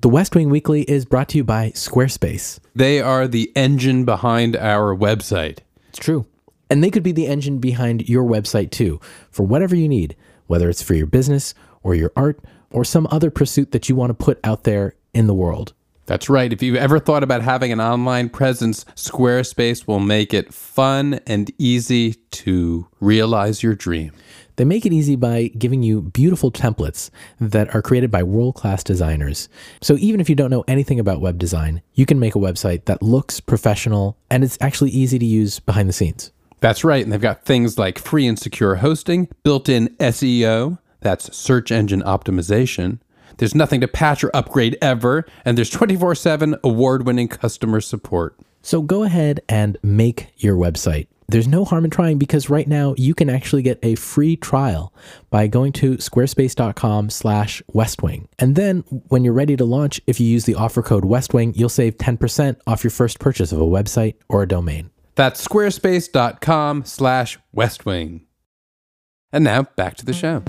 [0.00, 2.60] The West Wing Weekly is brought to you by Squarespace.
[2.74, 5.58] They are the engine behind our website.
[5.88, 6.26] It's true.
[6.70, 9.00] And they could be the engine behind your website too,
[9.30, 11.54] for whatever you need, whether it's for your business
[11.88, 12.38] or your art
[12.70, 15.72] or some other pursuit that you want to put out there in the world.
[16.04, 16.52] That's right.
[16.52, 21.50] If you've ever thought about having an online presence, Squarespace will make it fun and
[21.58, 24.12] easy to realize your dream.
[24.56, 27.10] They make it easy by giving you beautiful templates
[27.40, 29.48] that are created by world class designers.
[29.82, 32.86] So even if you don't know anything about web design, you can make a website
[32.86, 36.32] that looks professional and it's actually easy to use behind the scenes.
[36.60, 37.04] That's right.
[37.04, 42.02] And they've got things like free and secure hosting, built in SEO, that's search engine
[42.02, 43.00] optimization.
[43.38, 48.36] There's nothing to patch or upgrade ever, and there's 24 7 award winning customer support.
[48.62, 51.06] So go ahead and make your website.
[51.30, 54.94] There's no harm in trying because right now you can actually get a free trial
[55.28, 58.28] by going to squarespace.com slash westwing.
[58.38, 58.78] And then
[59.08, 62.56] when you're ready to launch, if you use the offer code westwing, you'll save 10%
[62.66, 64.90] off your first purchase of a website or a domain.
[65.16, 68.22] That's squarespace.com slash westwing.
[69.30, 70.42] And now back to the show.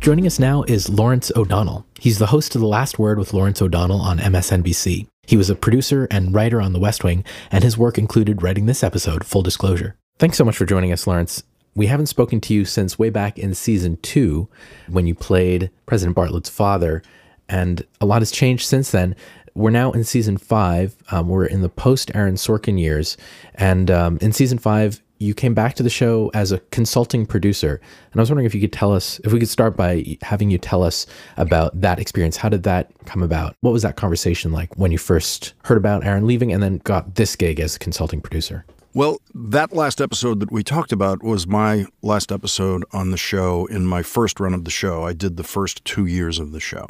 [0.00, 1.84] Joining us now is Lawrence O'Donnell.
[1.98, 5.06] He's the host of The Last Word with Lawrence O'Donnell on MSNBC.
[5.26, 7.22] He was a producer and writer on The West Wing,
[7.52, 9.96] and his work included writing this episode, full disclosure.
[10.18, 11.42] Thanks so much for joining us, Lawrence.
[11.74, 14.48] We haven't spoken to you since way back in season two
[14.88, 17.02] when you played President Bartlet's father,
[17.46, 19.14] and a lot has changed since then.
[19.54, 20.96] We're now in season five.
[21.10, 23.18] Um, we're in the post Aaron Sorkin years.
[23.54, 27.78] And um, in season five, you came back to the show as a consulting producer.
[28.10, 30.50] And I was wondering if you could tell us, if we could start by having
[30.50, 31.06] you tell us
[31.36, 32.38] about that experience.
[32.38, 33.54] How did that come about?
[33.60, 37.14] What was that conversation like when you first heard about Aaron leaving and then got
[37.16, 38.64] this gig as a consulting producer?
[38.94, 43.66] Well, that last episode that we talked about was my last episode on the show
[43.66, 45.04] in my first run of the show.
[45.04, 46.88] I did the first two years of the show.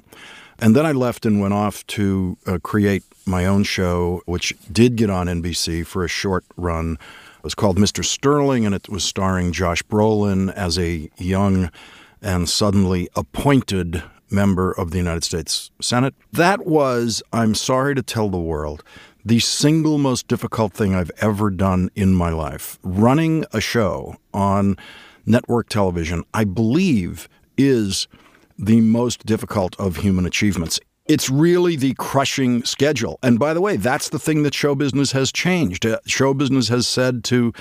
[0.61, 4.97] And then I left and went off to uh, create my own show, which did
[4.97, 6.97] get on NBC for a short run.
[7.41, 8.05] It was called Mr.
[8.05, 11.71] Sterling, and it was starring Josh Brolin as a young
[12.21, 16.15] and suddenly appointed member of the United States Senate.
[16.31, 18.85] That was, I'm sorry to tell the world,
[19.25, 22.79] the single most difficult thing I've ever done in my life.
[22.83, 24.77] Running a show on
[25.25, 27.27] network television, I believe,
[27.57, 28.07] is
[28.59, 30.79] the most difficult of human achievements.
[31.11, 33.19] It's really the crushing schedule.
[33.21, 35.85] And by the way, that's the thing that show business has changed.
[35.85, 37.53] Uh, show business has said to,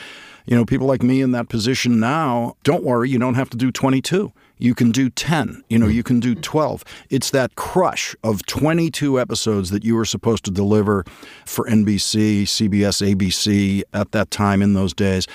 [0.46, 3.58] you know, people like me in that position now, don't worry, you don't have to
[3.58, 4.32] do 22
[4.62, 9.18] you can do 10 you know you can do 12 it's that crush of 22
[9.18, 11.06] episodes that you were supposed to deliver
[11.46, 15.28] for nbc cbs abc at that time in those days.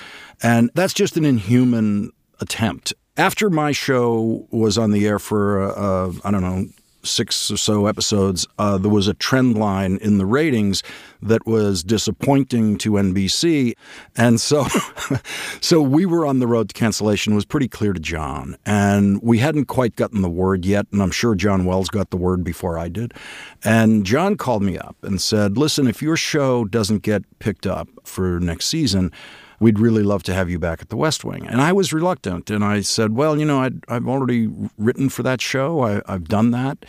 [0.43, 2.93] And that's just an inhuman attempt.
[3.17, 6.67] After my show was on the air for uh, uh, i don't know
[7.05, 10.83] six or so episodes, uh, there was a trend line in the ratings
[11.21, 13.73] that was disappointing to NBC,
[14.15, 14.65] and so,
[15.61, 17.33] so we were on the road to cancellation.
[17.33, 20.87] It was pretty clear to John, and we hadn't quite gotten the word yet.
[20.91, 23.13] And I'm sure John Wells got the word before I did.
[23.63, 27.87] And John called me up and said, "Listen, if your show doesn't get picked up
[28.03, 29.11] for next season."
[29.65, 31.47] We'd really love to have you back at the West Wing.
[31.47, 32.51] And I was reluctant.
[32.51, 34.47] And I said, well, you know, i have already
[34.77, 36.85] written for that show, I, I've done that.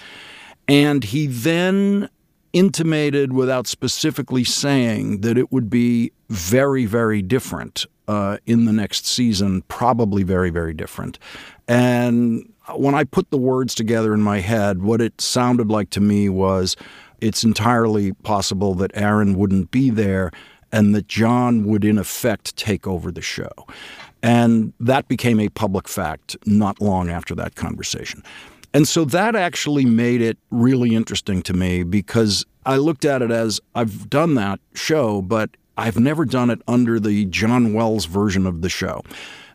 [0.69, 2.11] And he then
[2.53, 9.07] intimated without specifically saying that it would be very, very different uh, in the next
[9.07, 11.19] season, probably very, very different.
[11.67, 16.03] And when I put the words together in my head, what it sounded like to
[16.03, 16.77] me was
[17.23, 20.31] it's entirely possible that Aaron wouldn't be there
[20.77, 23.51] and that John would, in effect, take over the show.
[24.23, 28.23] And that became a public fact not long after that conversation.
[28.75, 33.31] And so that actually made it really interesting to me because I looked at it
[33.31, 35.49] as I've done that show, but
[35.79, 39.03] I've never done it under the John Wells version of the show.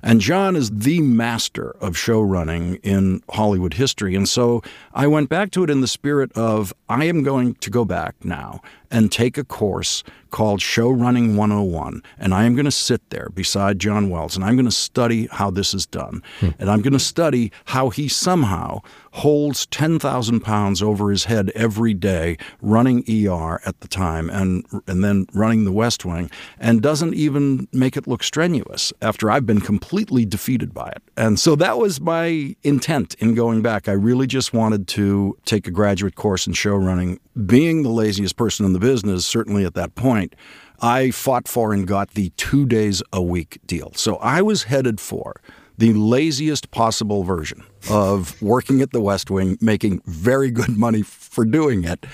[0.02, 4.16] And John is the master of show running in Hollywood history.
[4.16, 4.64] And so
[4.96, 8.16] I went back to it in the spirit of I am going to go back
[8.24, 8.62] now
[8.92, 12.02] and take a course called Show Running 101.
[12.18, 15.28] And I am going to sit there beside John Wells and I'm going to study
[15.32, 16.24] how this is done.
[16.40, 16.50] Hmm.
[16.58, 18.82] And I'm going to study how he somehow
[19.12, 25.04] holds 10,000 pounds over his head every day running ER at the time and, and
[25.04, 29.60] then running the West Wing and doesn't even make it look strenuous after I've been
[29.60, 31.04] completely defeated by it.
[31.18, 33.90] And so that was my intent in going back.
[33.90, 37.20] I really just wanted to take a graduate course in show running.
[37.46, 40.36] Being the laziest person in the business, certainly at that point,
[40.82, 43.92] I fought for and got the two days a week deal.
[43.96, 45.40] So I was headed for
[45.78, 51.46] the laziest possible version of working at the West Wing, making very good money for
[51.46, 52.06] doing it,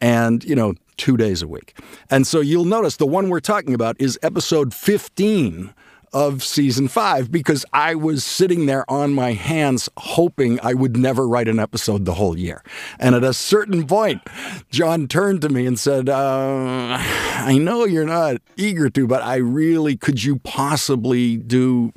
[0.00, 1.76] and, you know, two days a week.
[2.10, 5.74] And so you'll notice the one we're talking about is episode 15
[6.16, 11.28] of season five because I was sitting there on my hands hoping I would never
[11.28, 12.62] write an episode the whole year.
[12.98, 14.22] And at a certain point,
[14.70, 19.36] John turned to me and said, uh, I know you're not eager to, but I
[19.36, 21.92] really, could you possibly do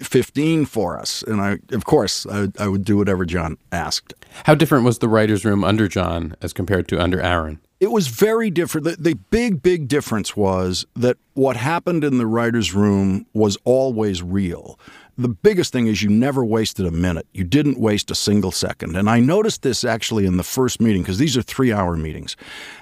[0.00, 1.22] 15 for us.
[1.22, 4.12] And I, of course, I, I, would do whatever John asked.
[4.44, 7.60] How different was the writer's room under John as compared to under Aaron?
[7.82, 8.84] It was very different.
[8.84, 14.22] The, the, big, big difference was that what happened in the writer's room was always
[14.22, 14.78] real.
[15.18, 17.26] The biggest thing is you never wasted a minute.
[17.32, 18.96] You didn't waste a single second.
[18.96, 22.34] And I noticed this actually in the first meeting because these are three hour meetings.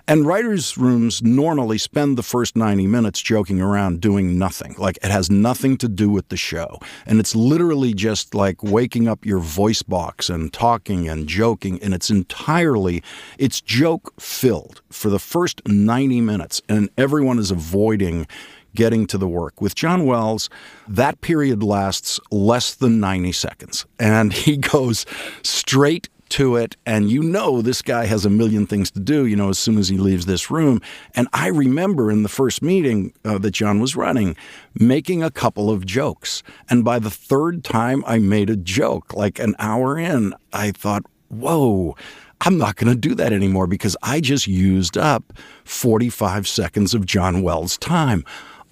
[0.07, 4.77] And writers' rooms normally spend the first 90 minutes joking around doing nothing.
[4.79, 6.79] Like it has nothing to do with the show.
[7.05, 11.83] And it's literally just like waking up your voice box and talking and joking.
[11.83, 13.03] And it's entirely,
[13.39, 16.63] it's joke filled for the first 90 minutes.
[16.69, 18.29] And everyone is avoiding
[18.75, 19.61] getting to the work.
[19.61, 20.49] With John Wells,
[20.89, 25.07] that period lasts less than 90 seconds, and he goes
[25.43, 29.35] straight to it and you know this guy has a million things to do you
[29.35, 30.81] know as soon as he leaves this room
[31.17, 34.37] and i remember in the first meeting uh, that john was running
[34.73, 39.41] making a couple of jokes and by the third time i made a joke like
[39.41, 41.97] an hour in i thought whoa
[42.43, 47.05] I'm not going to do that anymore because I just used up 45 seconds of
[47.05, 48.25] John Wells' time.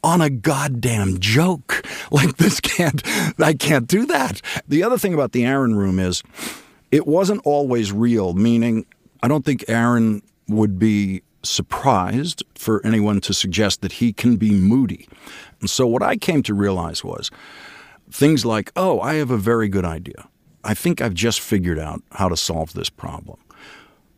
[0.02, 1.84] On a goddamn joke.
[2.10, 3.02] Like this can't,
[3.38, 4.40] I can't do that.
[4.66, 6.22] The other thing about the Aaron room is
[6.90, 8.86] it wasn't always real, meaning
[9.22, 14.52] I don't think Aaron would be surprised for anyone to suggest that he can be
[14.52, 15.06] moody.
[15.60, 17.30] And so what I came to realize was
[18.10, 20.28] things like, oh, I have a very good idea.
[20.64, 23.38] I think I've just figured out how to solve this problem.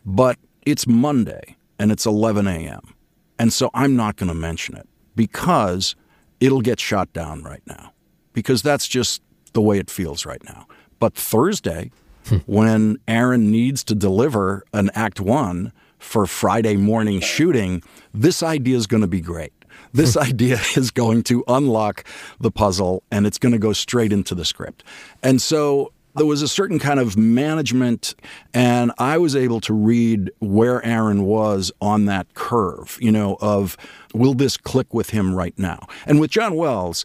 [0.06, 2.94] But it's Monday and it's 11 a.m.
[3.38, 5.94] And so I'm not going to mention it because
[6.40, 7.92] it'll get shot down right now,
[8.32, 10.66] because that's just the way it feels right now.
[10.98, 11.90] But Thursday,
[12.26, 12.36] hmm.
[12.46, 17.82] when Aaron needs to deliver an act one for Friday morning shooting,
[18.14, 19.52] this idea is going to be great.
[19.92, 20.20] This hmm.
[20.20, 22.04] idea is going to unlock
[22.38, 24.84] the puzzle and it's going to go straight into the script.
[25.22, 28.14] And so there was a certain kind of management,
[28.52, 33.76] and I was able to read where Aaron was on that curve, you know, of
[34.14, 35.86] will this click with him right now?
[36.06, 37.04] And with John Wells,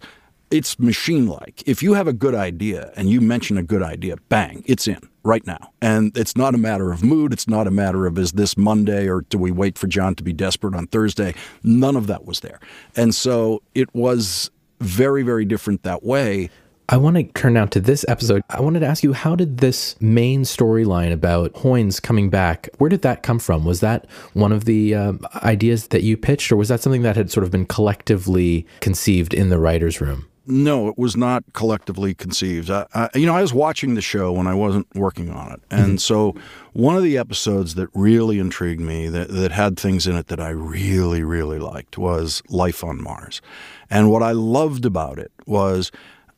[0.51, 1.64] it's machine like.
[1.68, 4.99] If you have a good idea and you mention a good idea, bang, it's in
[5.24, 5.74] right now.
[5.82, 7.34] And it's not a matter of mood.
[7.34, 10.24] It's not a matter of is this Monday or do we wait for John to
[10.24, 11.34] be desperate on Thursday?
[11.64, 12.60] None of that was there.
[12.95, 16.49] And so it was very, very different that way.
[16.88, 18.44] I want to turn now to this episode.
[18.50, 22.90] I wanted to ask you, how did this main storyline about Hoynes coming back, where
[22.90, 23.66] did that come from?
[23.66, 27.16] Was that one of the uh, ideas that you pitched, or was that something that
[27.16, 30.28] had sort of been collectively conceived in the writer's room?
[30.48, 32.70] No, it was not collectively conceived.
[32.70, 35.62] I, I, you know, I was watching the show when I wasn't working on it,
[35.72, 35.98] and mm-hmm.
[35.98, 36.36] so
[36.74, 40.40] one of the episodes that really intrigued me, that that had things in it that
[40.40, 43.42] I really, really liked, was Life on Mars.
[43.90, 45.92] And what I loved about it was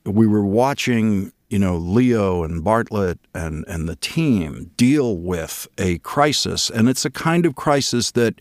[0.08, 6.00] we were watching you know Leo and Bartlet and and the team deal with a
[6.00, 8.40] crisis and it's a kind of crisis that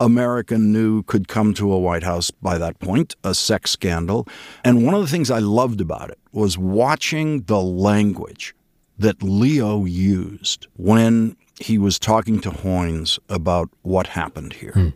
[0.00, 4.26] America knew could come to a White House by that point, a sex scandal.
[4.64, 8.52] And one of the things I loved about it was watching the language
[8.98, 14.72] that Leo used when he was talking to Hoynes about what happened here.
[14.72, 14.88] Hmm.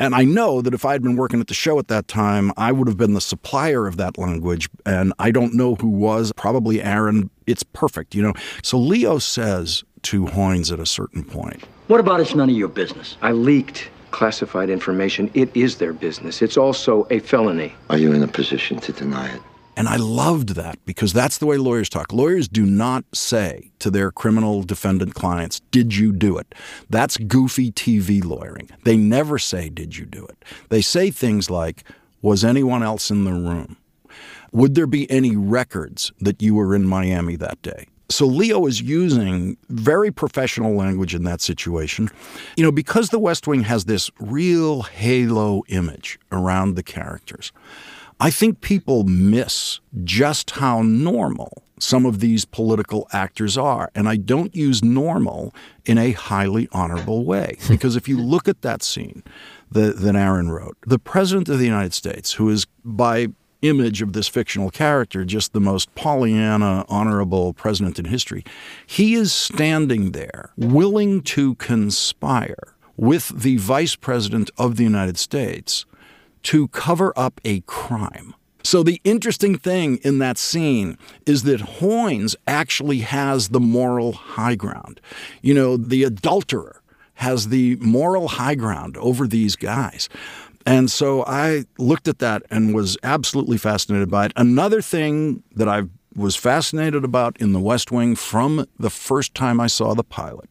[0.00, 2.52] And I know that if I had been working at the show at that time,
[2.56, 4.68] I would have been the supplier of that language.
[4.86, 7.30] And I don't know who was, probably Aaron.
[7.46, 8.32] It's perfect, you know.
[8.62, 12.68] So Leo says to Hoynes at a certain point What about it's none of your
[12.68, 13.16] business?
[13.22, 15.30] I leaked classified information.
[15.34, 16.40] It is their business.
[16.40, 17.74] It's also a felony.
[17.90, 19.42] Are you in a position to deny it?
[19.76, 22.12] And I loved that because that's the way lawyers talk.
[22.12, 26.54] Lawyers do not say to their criminal defendant clients, Did you do it?
[26.90, 28.70] That's goofy TV lawyering.
[28.84, 30.44] They never say, Did you do it?
[30.68, 31.84] They say things like,
[32.22, 33.76] Was anyone else in the room?
[34.52, 37.88] Would there be any records that you were in Miami that day?
[38.10, 42.10] So Leo is using very professional language in that situation.
[42.56, 47.50] You know, because the West Wing has this real halo image around the characters.
[48.24, 53.90] I think people miss just how normal some of these political actors are.
[53.94, 55.54] And I don't use normal
[55.84, 57.58] in a highly honorable way.
[57.60, 57.74] Hmm.
[57.74, 59.22] Because if you look at that scene
[59.72, 63.26] that, that Aaron wrote, the President of the United States, who is by
[63.60, 68.42] image of this fictional character, just the most Pollyanna, honorable president in history,
[68.86, 75.84] he is standing there willing to conspire with the Vice President of the United States
[76.44, 78.34] to cover up a crime.
[78.62, 84.54] So the interesting thing in that scene is that Hoynes actually has the moral high
[84.54, 85.02] ground.
[85.42, 86.80] You know, the adulterer
[87.14, 90.08] has the moral high ground over these guys.
[90.66, 94.32] And so I looked at that and was absolutely fascinated by it.
[94.34, 95.82] Another thing that I
[96.16, 100.48] was fascinated about in the West Wing from the first time I saw the pilot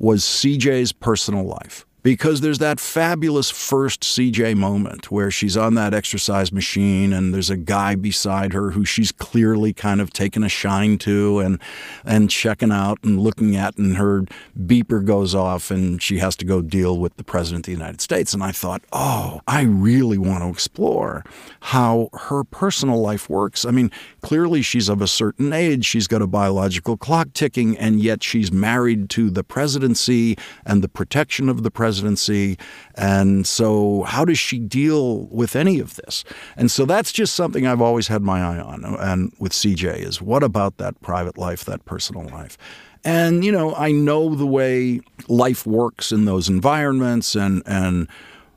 [0.00, 5.92] was CJ's personal life because there's that fabulous first CJ moment where she's on that
[5.92, 10.48] exercise machine and there's a guy beside her who she's clearly kind of taken a
[10.48, 11.60] shine to and
[12.06, 14.24] and checking out and looking at and her
[14.58, 18.00] beeper goes off and she has to go deal with the president of the United
[18.00, 18.32] States.
[18.32, 21.26] And I thought, "Oh, I really want to explore
[21.60, 23.90] how her personal life works." I mean,
[24.22, 28.50] clearly she's of a certain age, she's got a biological clock ticking and yet she's
[28.50, 32.58] married to the presidency and the protection of the president presidency.
[32.94, 36.24] And so, how does she deal with any of this?
[36.56, 38.84] And so, that's just something I've always had my eye on.
[38.84, 42.56] And with CJ, is what about that private life, that personal life?
[43.04, 48.08] And, you know, I know the way life works in those environments and, and,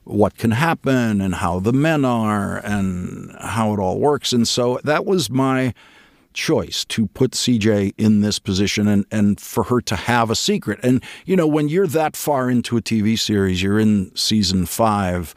[0.04, 4.34] what can happen and how the men are and how it all works.
[4.34, 5.76] And so that was my
[6.34, 10.80] choice to put CJ in this position and, and for her to have a secret.
[10.84, 15.34] And, you know, when you're that far into a TV series, you're in season five,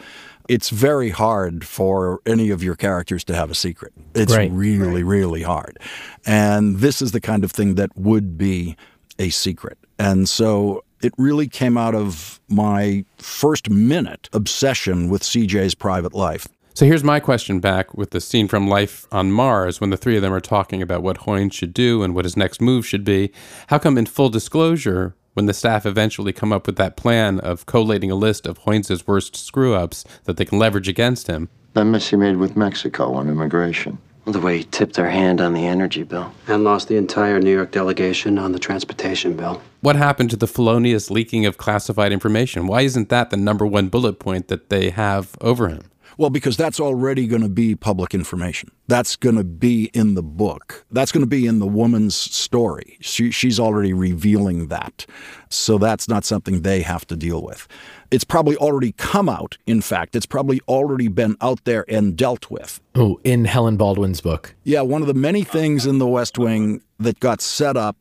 [0.48, 3.92] it's very hard for any of your characters to have a secret.
[4.14, 4.50] It's Right.
[4.52, 5.78] really, really hard.
[6.26, 8.76] And this is the kind of thing that would be
[9.18, 9.78] a secret.
[9.98, 16.46] And so it really came out of my first minute obsession with CJ's private life.
[16.76, 20.16] So here's my question back with the scene from Life on Mars when the three
[20.16, 23.04] of them are talking about what Hoynes should do and what his next move should
[23.04, 23.30] be.
[23.68, 27.64] How come, in full disclosure, when the staff eventually come up with that plan of
[27.66, 31.84] collating a list of Hoynes' worst screw ups that they can leverage against him, That
[31.84, 33.98] mess he made with Mexico on immigration.
[34.24, 36.34] The way he tipped our hand on the energy bill.
[36.48, 39.62] And lost the entire New York delegation on the transportation bill.
[39.80, 42.66] what happened to the felonious leaking of classified information?
[42.66, 45.82] Why isn't that the number one bullet point that they have over him?
[46.18, 48.70] Well, because that's already going to be public information.
[48.86, 50.84] That's going to be in the book.
[50.90, 52.98] That's going to be in the woman's story.
[53.00, 55.06] She, she's already revealing that.
[55.48, 57.66] So that's not something they have to deal with.
[58.10, 59.56] It's probably already come out.
[59.66, 62.80] In fact, it's probably already been out there and dealt with.
[62.94, 64.54] Oh, in Helen Baldwin's book.
[64.64, 67.96] Yeah, one of the many things in the West Wing that got set up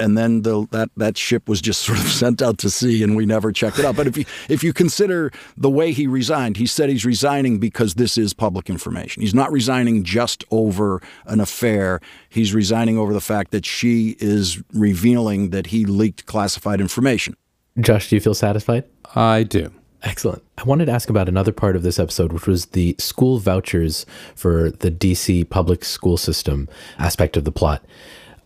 [0.00, 3.14] and then the, that that ship was just sort of sent out to sea, and
[3.14, 3.96] we never checked it out.
[3.96, 7.94] But if you if you consider the way he resigned, he said he's resigning because
[7.94, 9.22] this is public information.
[9.22, 12.00] He's not resigning just over an affair.
[12.28, 17.36] He's resigning over the fact that she is revealing that he leaked classified information.
[17.78, 18.84] Josh, do you feel satisfied?
[19.14, 19.70] I do.
[20.02, 20.42] Excellent.
[20.56, 24.06] I wanted to ask about another part of this episode, which was the school vouchers
[24.34, 27.84] for the DC public school system aspect of the plot.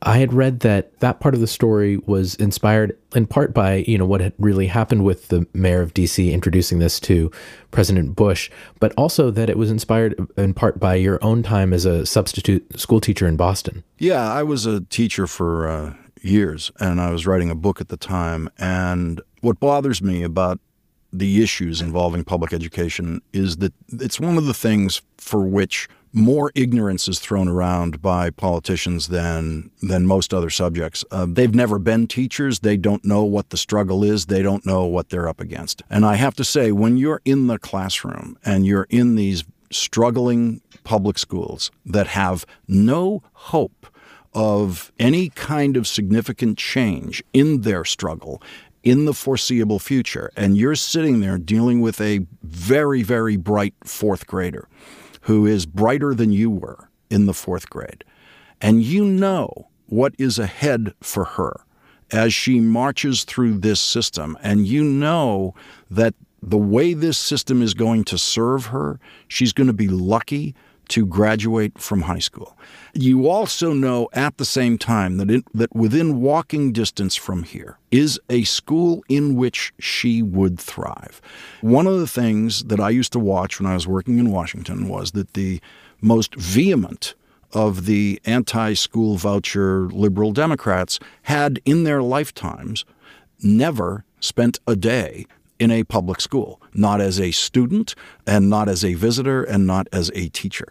[0.07, 3.97] I had read that that part of the story was inspired in part by, you
[3.97, 7.31] know, what had really happened with the mayor of DC introducing this to
[7.71, 8.51] President Bush,
[8.81, 12.79] but also that it was inspired in part by your own time as a substitute
[12.79, 13.83] school teacher in Boston.
[13.99, 17.89] Yeah, I was a teacher for uh, years, and I was writing a book at
[17.89, 18.51] the time.
[18.59, 20.61] And what bothers me about
[21.13, 26.53] the issues involving public education is that it's one of the things for which more
[26.55, 31.05] ignorance is thrown around by politicians than than most other subjects.
[31.11, 32.61] Uh, they've never been teachers.
[32.61, 34.27] They don't know what the struggle is.
[34.27, 35.83] They don't know what they're up against.
[35.91, 40.61] And I have to say, when you're in the classroom and you're in these struggling
[40.85, 43.87] public schools that have no hope
[44.33, 48.41] of any kind of significant change in their struggle
[48.85, 54.27] in the foreseeable future, and you're sitting there dealing with a very, very bright fourth
[54.27, 54.69] grader
[55.25, 58.05] who is brighter than you were in the fourth grade,
[58.61, 61.61] and you know what is ahead for her
[62.11, 65.55] as she marches through this system, and you know
[65.91, 70.55] that the way this system is going to serve her, she's going to be lucky
[70.89, 72.57] to graduate from high school.
[72.93, 77.79] You also know at the same time that, it, that within walking distance from here
[77.91, 81.21] is a school in which she would thrive.
[81.61, 84.89] One of the things that I used to watch when I was working in Washington
[84.89, 85.61] was that the
[86.01, 87.15] most vehement
[87.53, 92.85] of the anti school voucher liberal Democrats had in their lifetimes
[93.41, 95.27] never spent a day
[95.65, 97.95] in a public school, not as a student
[98.27, 100.69] and not as a visitor and not as a teacher.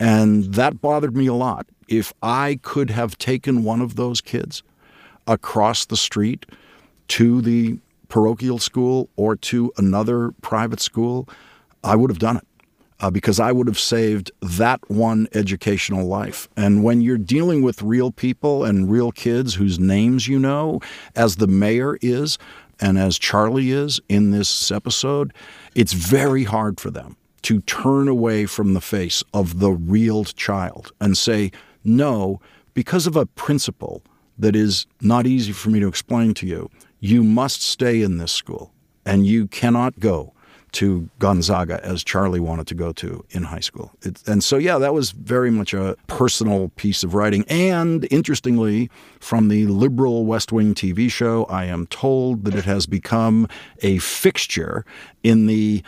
[0.00, 1.66] And that bothered me a lot.
[1.86, 4.62] If I could have taken one of those kids
[5.26, 6.46] across the street
[7.08, 7.78] to the
[8.08, 11.28] parochial school or to another private school,
[11.84, 12.46] I would have done it.
[13.02, 16.50] Uh, because I would have saved that one educational life.
[16.54, 20.80] And when you're dealing with real people and real kids whose names you know,
[21.16, 22.36] as the mayor is,
[22.80, 25.32] and as Charlie is in this episode,
[25.74, 30.92] it's very hard for them to turn away from the face of the real child
[31.00, 31.50] and say,
[31.84, 32.40] no,
[32.74, 34.02] because of a principle
[34.38, 38.32] that is not easy for me to explain to you, you must stay in this
[38.32, 38.72] school
[39.04, 40.32] and you cannot go
[40.72, 43.92] to Gonzaga as Charlie wanted to go to in high school.
[44.02, 47.44] It, and so, yeah, that was very much a personal piece of writing.
[47.48, 48.90] And interestingly,
[49.20, 53.48] from the liberal West Wing TV show, I am told that it has become
[53.82, 54.84] a fixture
[55.22, 55.82] in the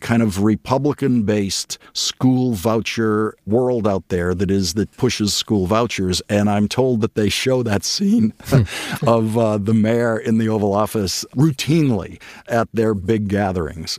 [0.00, 6.22] kind of Republican based school voucher world out there that is that pushes school vouchers.
[6.28, 8.32] And I'm told that they show that scene
[9.06, 13.98] of uh, the mayor in the Oval Office routinely at their big gatherings.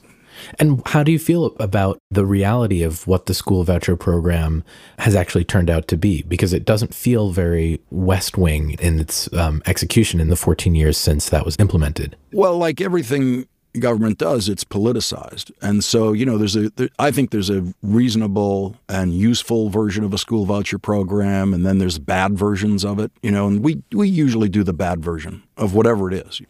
[0.59, 4.63] And how do you feel about the reality of what the school voucher program
[4.99, 6.23] has actually turned out to be?
[6.23, 10.97] Because it doesn't feel very West Wing in its um, execution in the 14 years
[10.97, 12.15] since that was implemented.
[12.31, 15.51] Well, like everything government does, it's politicized.
[15.61, 20.03] And so, you know, there's a, there, I think there's a reasonable and useful version
[20.03, 23.63] of a school voucher program, and then there's bad versions of it, you know, and
[23.63, 26.41] we, we usually do the bad version of whatever it is.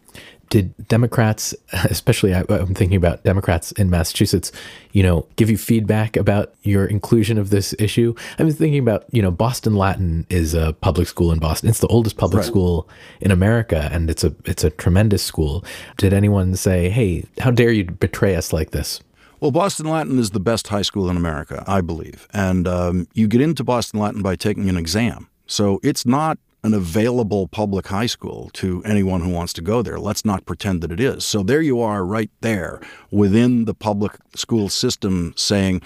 [0.49, 4.51] Did Democrats, especially I, am thinking about Democrats in Massachusetts,
[4.91, 8.13] you know, give you feedback about your inclusion of this issue?
[8.37, 11.69] I'm thinking about, you know, Boston Latin is a public school in Boston.
[11.69, 12.47] It's the oldest public right.
[12.47, 12.89] school
[13.21, 15.63] in America, and it's a it's a tremendous school.
[15.97, 19.01] Did anyone say, "Hey, how dare you betray us like this"?
[19.39, 23.27] Well, Boston Latin is the best high school in America, I believe, and um, you
[23.27, 25.29] get into Boston Latin by taking an exam.
[25.47, 29.99] So it's not an available public high school to anyone who wants to go there.
[29.99, 31.25] Let's not pretend that it is.
[31.25, 32.81] So there you are, right there
[33.11, 35.81] within the public school system, saying,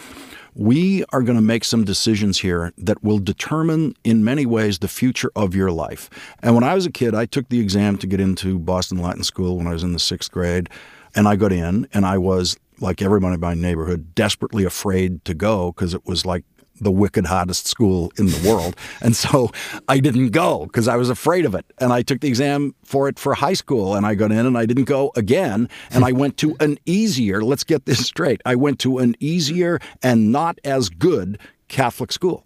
[0.56, 4.88] we are going to make some decisions here that will determine, in many ways, the
[4.88, 6.10] future of your life.
[6.42, 9.24] And when I was a kid, I took the exam to get into Boston Latin
[9.24, 10.70] School when I was in the sixth grade.
[11.16, 15.34] And I got in, and I was, like everyone in my neighborhood, desperately afraid to
[15.34, 16.44] go because it was like
[16.84, 18.76] the wicked hottest school in the world.
[19.02, 19.52] And so
[19.88, 21.66] I didn't go because I was afraid of it.
[21.80, 24.58] And I took the exam for it for high school and I got in and
[24.58, 25.70] I didn't go again.
[25.92, 29.80] And I went to an easier, let's get this straight, I went to an easier
[30.02, 32.46] and not as good Catholic school.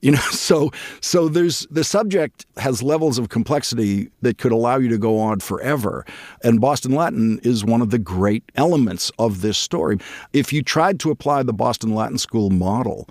[0.00, 0.70] You know, so
[1.00, 5.40] so there's the subject has levels of complexity that could allow you to go on
[5.40, 6.04] forever.
[6.42, 9.98] And Boston Latin is one of the great elements of this story.
[10.32, 13.08] If you tried to apply the Boston Latin School model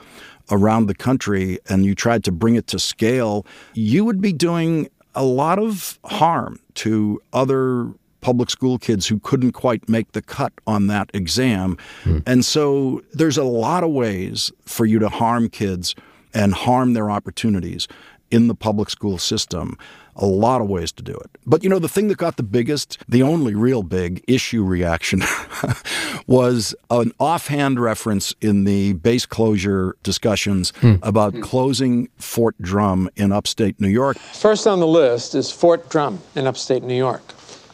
[0.52, 4.90] around the country and you tried to bring it to scale, you would be doing
[5.16, 7.92] a lot of harm to other
[8.22, 11.78] public school kids who couldn't quite make the cut on that exam.
[12.04, 12.20] Hmm.
[12.26, 15.96] And so there's a lot of ways for you to harm kids
[16.34, 17.88] and harm their opportunities
[18.32, 19.78] in the public school system
[20.18, 21.30] a lot of ways to do it.
[21.46, 25.22] But you know, the thing that got the biggest, the only real big issue reaction
[26.28, 30.96] was an offhand reference in the base closure discussions hmm.
[31.04, 34.18] about closing Fort Drum in upstate New York.
[34.18, 37.22] First on the list is Fort Drum in upstate New York.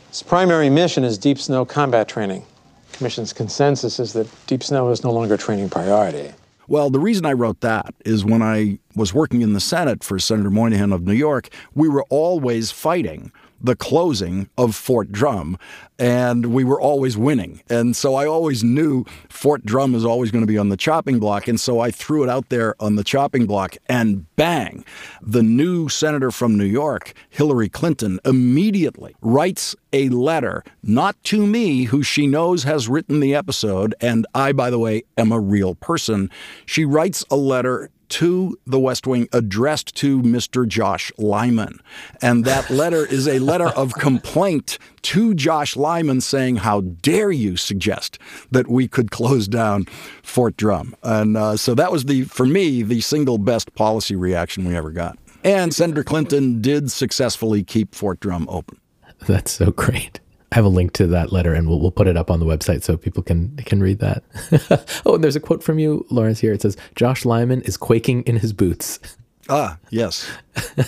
[0.09, 2.45] Its primary mission is deep snow combat training.
[2.91, 6.31] Commission's consensus is that deep snow is no longer a training priority.
[6.67, 10.17] Well, the reason I wrote that is when I was working in the Senate for
[10.17, 13.31] Senator Moynihan of New York, we were always fighting
[13.63, 15.57] the closing of Fort Drum,
[15.97, 17.61] and we were always winning.
[17.69, 21.17] And so I always knew Fort Drum is always going to be on the chopping
[21.17, 21.47] block.
[21.47, 24.83] And so I threw it out there on the chopping block, and bang,
[25.21, 31.83] the new senator from New York, Hillary Clinton, immediately writes a letter, not to me,
[31.83, 33.95] who she knows has written the episode.
[34.01, 36.29] And I, by the way, am a real person.
[36.65, 40.67] She writes a letter to the West Wing addressed to Mr.
[40.67, 41.79] Josh Lyman.
[42.21, 47.57] And that letter is a letter of complaint to Josh Lyman saying, How dare you
[47.57, 48.19] suggest
[48.51, 49.85] that we could close down
[50.21, 50.95] Fort Drum?
[51.01, 54.91] And uh, so that was the, for me, the single best policy reaction we ever
[54.91, 55.17] got.
[55.43, 58.79] And Senator Clinton did successfully keep Fort Drum open.
[59.25, 60.19] That's so great.
[60.53, 62.45] I have a link to that letter, and we'll we'll put it up on the
[62.45, 64.23] website so people can can read that.
[65.03, 66.39] oh, and there's a quote from you, Lawrence.
[66.39, 68.99] Here it says, "Josh Lyman is quaking in his boots."
[69.49, 70.31] Ah, yes,
[70.77, 70.83] uh,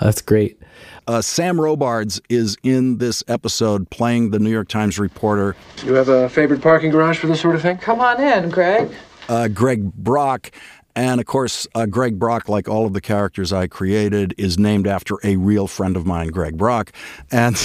[0.00, 0.60] that's great.
[1.06, 5.54] Uh, Sam Robards is in this episode playing the New York Times reporter.
[5.84, 7.78] You have a favorite parking garage for this sort of thing?
[7.78, 8.90] Come on in, Greg.
[9.28, 10.50] Uh, Greg Brock
[10.96, 14.86] and of course, uh, Greg Brock, like all of the characters I created, is named
[14.86, 16.90] after a real friend of mine, Greg Brock.
[17.30, 17.56] And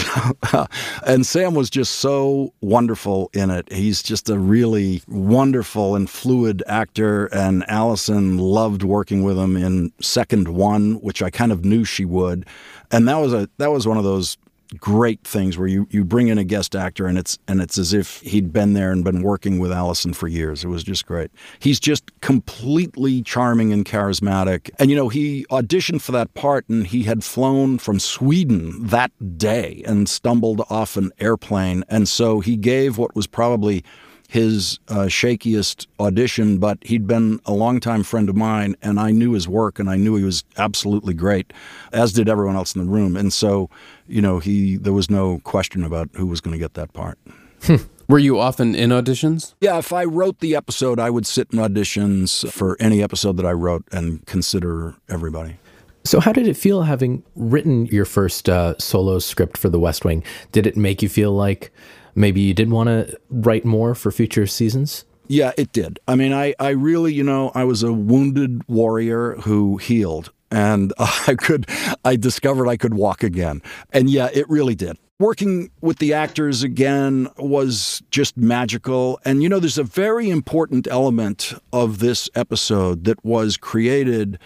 [1.08, 3.72] and Sam was just so wonderful in it.
[3.72, 7.28] He's just a really wonderful and fluid actor.
[7.28, 12.04] And Allison loved working with him in Second One, which I kind of knew she
[12.04, 12.46] would.
[12.92, 14.38] And that was a that was one of those
[14.78, 17.94] great things where you, you bring in a guest actor and it's and it's as
[17.94, 20.64] if he'd been there and been working with Allison for years.
[20.64, 21.32] It was just great.
[21.60, 24.70] He's just completely charming and charismatic.
[24.80, 29.12] And you know, he auditioned for that part and he had flown from Sweden that
[29.38, 31.84] day and stumbled off an airplane.
[31.90, 33.84] And so he gave what was probably
[34.32, 39.34] his uh, shakiest audition, but he'd been a longtime friend of mine, and I knew
[39.34, 41.52] his work, and I knew he was absolutely great,
[41.92, 43.18] as did everyone else in the room.
[43.18, 43.70] And so,
[44.08, 47.20] you know, he there was no question about who was going to get that part.
[48.08, 49.54] Were you often in auditions?
[49.60, 53.46] Yeah, if I wrote the episode, I would sit in auditions for any episode that
[53.46, 55.58] I wrote and consider everybody.
[56.06, 60.06] So, how did it feel having written your first uh, solo script for The West
[60.06, 60.24] Wing?
[60.54, 61.74] Did it make you feel like
[62.16, 65.06] maybe you did want to write more for future seasons?
[65.28, 66.00] Yeah, it did.
[66.08, 70.94] I mean, I, I really, you know, I was a wounded warrior who healed and
[71.00, 71.68] I could,
[72.04, 73.62] I discovered I could walk again.
[73.92, 74.98] And yeah, it really did.
[75.20, 79.20] Working with the actors again was just magical.
[79.24, 84.40] And you know, there's a very important element of this episode that was created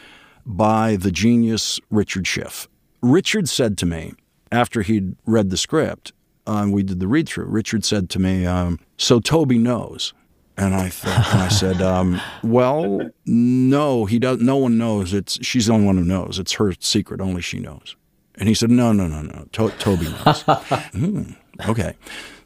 [0.46, 2.68] by the genius Richard Schiff.
[3.02, 4.14] Richard said to me
[4.52, 6.14] after he'd read the script,
[6.48, 10.14] uh, we did the read through, Richard said to me, um, "So Toby knows."
[10.58, 14.40] And I thought, and I said, um, "Well, no, he does.
[14.40, 15.14] No one knows.
[15.14, 16.40] It's she's the only one who knows.
[16.40, 17.20] It's her secret.
[17.20, 17.96] Only she knows."
[18.36, 19.48] And he said, "No, no, no, no.
[19.54, 20.44] To- Toby knows."
[20.94, 21.32] Hmm,
[21.68, 21.96] okay.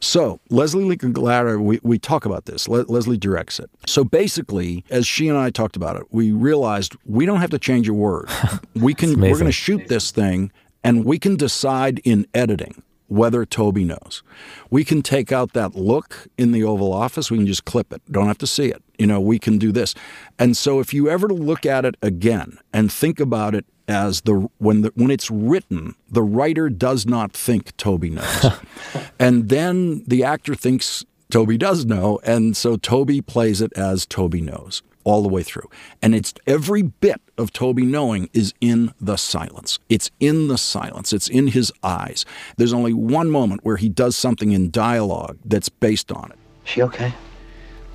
[0.00, 2.68] So Lesli Linka Glatter, we, we talk about this.
[2.68, 3.70] Le- Lesli directs it.
[3.86, 7.58] So basically, as she and I talked about it, we realized we don't have to
[7.58, 8.28] change a word.
[8.74, 9.20] We can.
[9.20, 10.50] We're going to shoot this thing,
[10.82, 14.22] and we can decide in editing whether Toby knows.
[14.70, 17.30] We can take out that look in the Oval Office.
[17.30, 18.00] We can just clip it.
[18.10, 18.82] Don't have to see it.
[18.98, 19.94] You know, we can do this.
[20.38, 24.48] And so if you ever look at it again and think about it as the
[24.58, 28.46] when the when it's written, the writer does not think Toby knows.
[29.18, 34.40] and then the actor thinks Toby does know, and so Toby plays it as Toby
[34.40, 35.68] knows all the way through.
[36.02, 39.78] And it's every bit of Toby knowing is in the silence.
[39.88, 41.12] It's in the silence.
[41.12, 42.24] It's in his eyes.
[42.56, 46.38] There's only one moment where he does something in dialogue that's based on it.
[46.64, 47.12] She okay?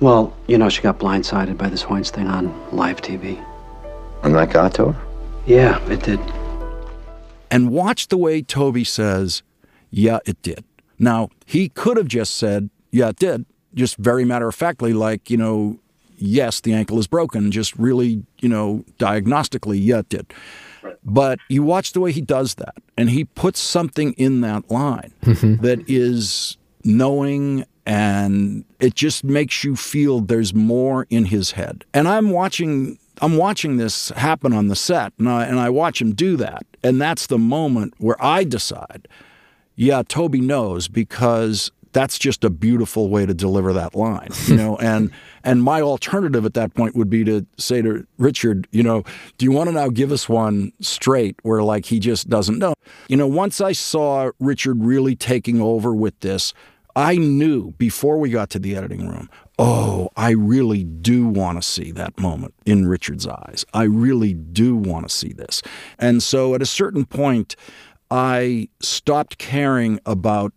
[0.00, 3.42] Well, you know, she got blindsided by this Hoynes thing on live TV.
[4.22, 5.06] And that got to her?
[5.46, 6.20] Yeah, it did.
[7.50, 9.42] And watch the way Toby says,
[9.90, 10.64] Yeah, it did.
[10.98, 15.30] Now, he could have just said, Yeah, it did, just very matter of factly, like,
[15.30, 15.78] you know,
[16.18, 20.32] yes, the ankle is broken, just really, you know, diagnostically, yeah, it did.
[21.04, 25.12] But you watch the way he does that, and he puts something in that line
[25.22, 25.62] mm-hmm.
[25.62, 31.84] that is knowing and it just makes you feel there's more in his head.
[31.94, 36.02] And I'm watching I'm watching this happen on the set and I, and I watch
[36.02, 36.66] him do that.
[36.82, 39.08] And that's the moment where I decide,
[39.74, 44.76] yeah, Toby knows because that's just a beautiful way to deliver that line, you know.
[44.80, 45.10] and
[45.42, 49.02] and my alternative at that point would be to say to Richard, you know,
[49.38, 52.74] do you want to now give us one straight where like he just doesn't know?
[53.08, 56.52] You know, once I saw Richard really taking over with this,
[56.94, 61.66] I knew before we got to the editing room, oh, I really do want to
[61.66, 63.64] see that moment in Richard's eyes.
[63.72, 65.62] I really do want to see this.
[65.98, 67.56] And so at a certain point,
[68.10, 70.52] I stopped caring about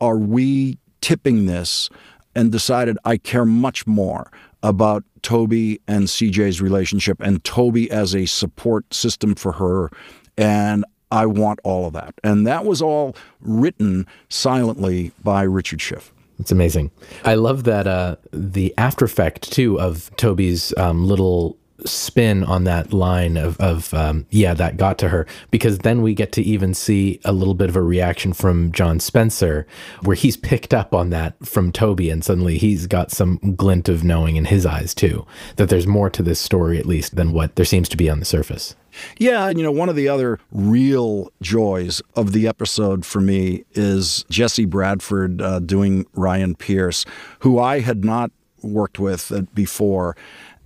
[0.00, 1.88] are we tipping this
[2.34, 4.30] and decided I care much more
[4.62, 9.90] about Toby and CJ's relationship and Toby as a support system for her.
[10.36, 12.14] And I want all of that.
[12.22, 16.12] And that was all written silently by Richard Schiff.
[16.38, 16.90] It's amazing.
[17.24, 22.92] I love that uh, the after effect too of Toby's um, little spin on that
[22.92, 26.74] line of, of um, yeah that got to her because then we get to even
[26.74, 29.66] see a little bit of a reaction from john spencer
[30.02, 34.04] where he's picked up on that from toby and suddenly he's got some glint of
[34.04, 35.26] knowing in his eyes too
[35.56, 38.18] that there's more to this story at least than what there seems to be on
[38.18, 38.74] the surface
[39.18, 43.64] yeah, and you know, one of the other real joys of the episode for me
[43.72, 47.04] is Jesse Bradford uh, doing Ryan Pierce,
[47.40, 48.30] who I had not
[48.62, 50.16] worked with before.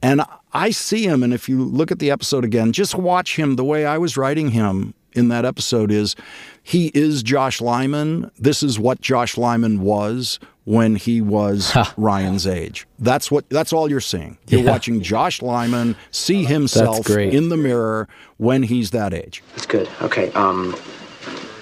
[0.03, 0.23] And
[0.55, 3.57] I see him, and if you look at the episode again, just watch him.
[3.57, 6.15] The way I was writing him in that episode is
[6.63, 8.31] he is Josh Lyman.
[8.39, 12.87] This is what Josh Lyman was when he was Ryan's age.
[12.99, 14.39] That's what that's all you're seeing.
[14.49, 14.71] You're Yeah.
[14.71, 18.09] watching Josh Lyman see himself in the mirror
[18.39, 19.43] when he's that age.
[19.55, 19.89] That's good.
[20.03, 20.75] Okay, um,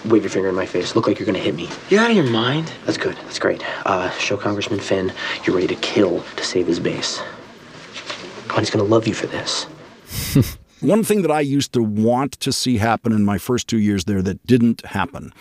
[0.04, 0.94] wave your finger in my face.
[0.94, 1.68] Look like you're gonna hit me.
[1.90, 2.70] You out of your mind?
[2.84, 3.16] That's good.
[3.24, 3.62] That's great.
[3.86, 5.12] Uh, show Congressman Finn
[5.44, 7.20] you're ready to kill to save his base.
[8.48, 9.64] God, he's gonna love you for this.
[10.80, 14.04] One thing that I used to want to see happen in my first two years
[14.04, 15.32] there that didn't happen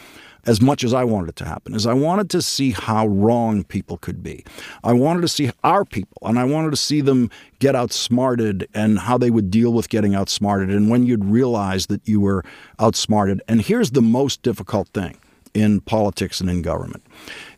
[0.46, 3.64] as much as I wanted it to happen is I wanted to see how wrong
[3.64, 4.44] people could be.
[4.84, 7.30] I wanted to see our people and I wanted to see them
[7.60, 12.08] get outsmarted and how they would deal with getting outsmarted and when you'd realize that
[12.08, 12.44] you were
[12.80, 13.42] outsmarted.
[13.48, 15.18] And here's the most difficult thing
[15.54, 17.06] in politics and in government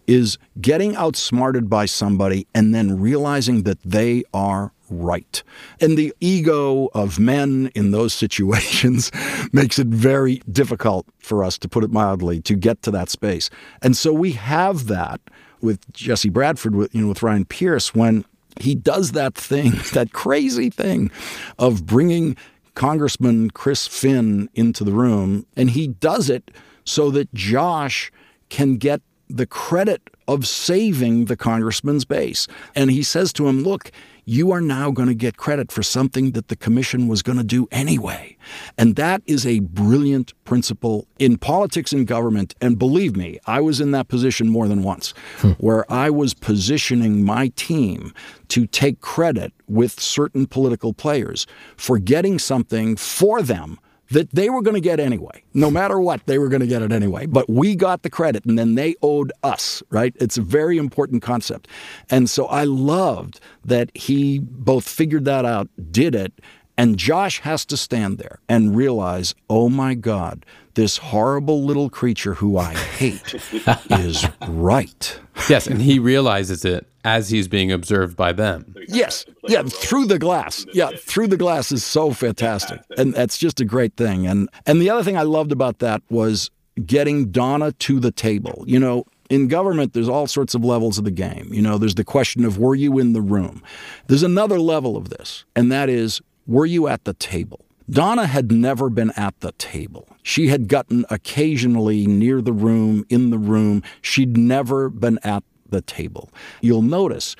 [0.08, 5.44] is getting outsmarted by somebody and then realizing that they are right.
[5.80, 9.12] And the ego of men in those situations
[9.54, 13.50] makes it very difficult for us, to put it mildly, to get to that space.
[13.82, 15.22] And so we have that
[15.62, 18.26] with Jesse Bradford, with, you know, with Ryan Pierce, when
[18.60, 21.12] he does that thing, that crazy thing
[21.58, 22.36] of bringing
[22.76, 26.52] Congressman Chris Finn into the room, and he does it
[26.86, 28.12] so that Josh
[28.50, 32.48] can get the credit of saving the congressman's base.
[32.76, 33.92] And he says to him, Look,
[34.26, 37.44] you are now going to get credit for something that the commission was going to
[37.44, 38.38] do anyway.
[38.78, 42.56] And that is a brilliant principle in politics and government.
[42.62, 45.52] And believe me, I was in that position more than once, hmm.
[45.52, 48.14] where I was positioning my team
[48.50, 53.80] to take credit with certain political players for getting something for them
[54.14, 55.44] that they were going to get anyway.
[55.54, 57.26] No matter what, they were going to get it anyway.
[57.26, 60.16] But we got the credit and then they owed us, right?
[60.20, 61.68] It's a very important concept.
[62.10, 66.34] And so I loved that he both figured that out, did it,
[66.78, 72.34] and Josh has to stand there and realize, oh my God, this horrible little creature
[72.34, 73.34] who I hate
[73.92, 75.20] is right.
[75.50, 78.76] Yes, and he realizes it as he's being observed by them.
[78.88, 79.26] Yes.
[79.48, 80.66] Yeah, through the glass.
[80.74, 82.82] Yeah, through the glass is so fantastic.
[82.98, 84.26] And that's just a great thing.
[84.26, 86.50] And and the other thing I loved about that was
[86.86, 88.64] getting Donna to the table.
[88.66, 91.50] You know, in government, there's all sorts of levels of the game.
[91.52, 93.62] You know, there's the question of were you in the room?
[94.08, 97.66] There's another level of this, and that is were you at the table?
[97.90, 100.08] Donna had never been at the table.
[100.24, 103.84] She had gotten occasionally near the room, in the room.
[104.02, 106.30] She'd never been at the table.
[106.62, 107.36] You'll notice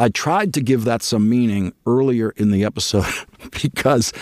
[0.00, 3.04] I tried to give that some meaning earlier in the episode
[3.62, 4.12] because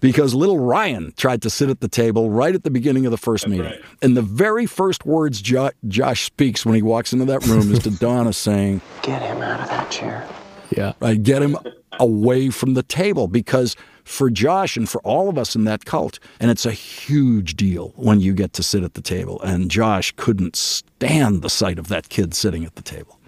[0.00, 3.16] because little Ryan tried to sit at the table right at the beginning of the
[3.16, 3.66] first That's meeting.
[3.66, 3.80] Right.
[4.02, 7.78] And the very first words jo- Josh speaks when he walks into that room is
[7.84, 10.28] to Donna saying, "Get him out of that chair."
[10.76, 10.92] Yeah.
[11.00, 11.56] Right, get him
[11.98, 16.18] away from the table because for Josh and for all of us in that cult,
[16.38, 19.40] and it's a huge deal when you get to sit at the table.
[19.42, 23.18] And Josh couldn't stand the sight of that kid sitting at the table.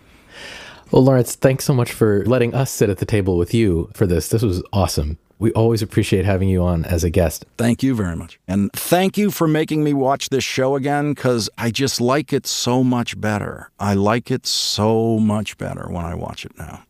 [0.90, 4.06] Well, Lawrence, thanks so much for letting us sit at the table with you for
[4.06, 4.28] this.
[4.28, 5.18] This was awesome.
[5.38, 7.46] We always appreciate having you on as a guest.
[7.56, 8.38] Thank you very much.
[8.46, 12.46] And thank you for making me watch this show again because I just like it
[12.46, 13.70] so much better.
[13.80, 16.84] I like it so much better when I watch it now.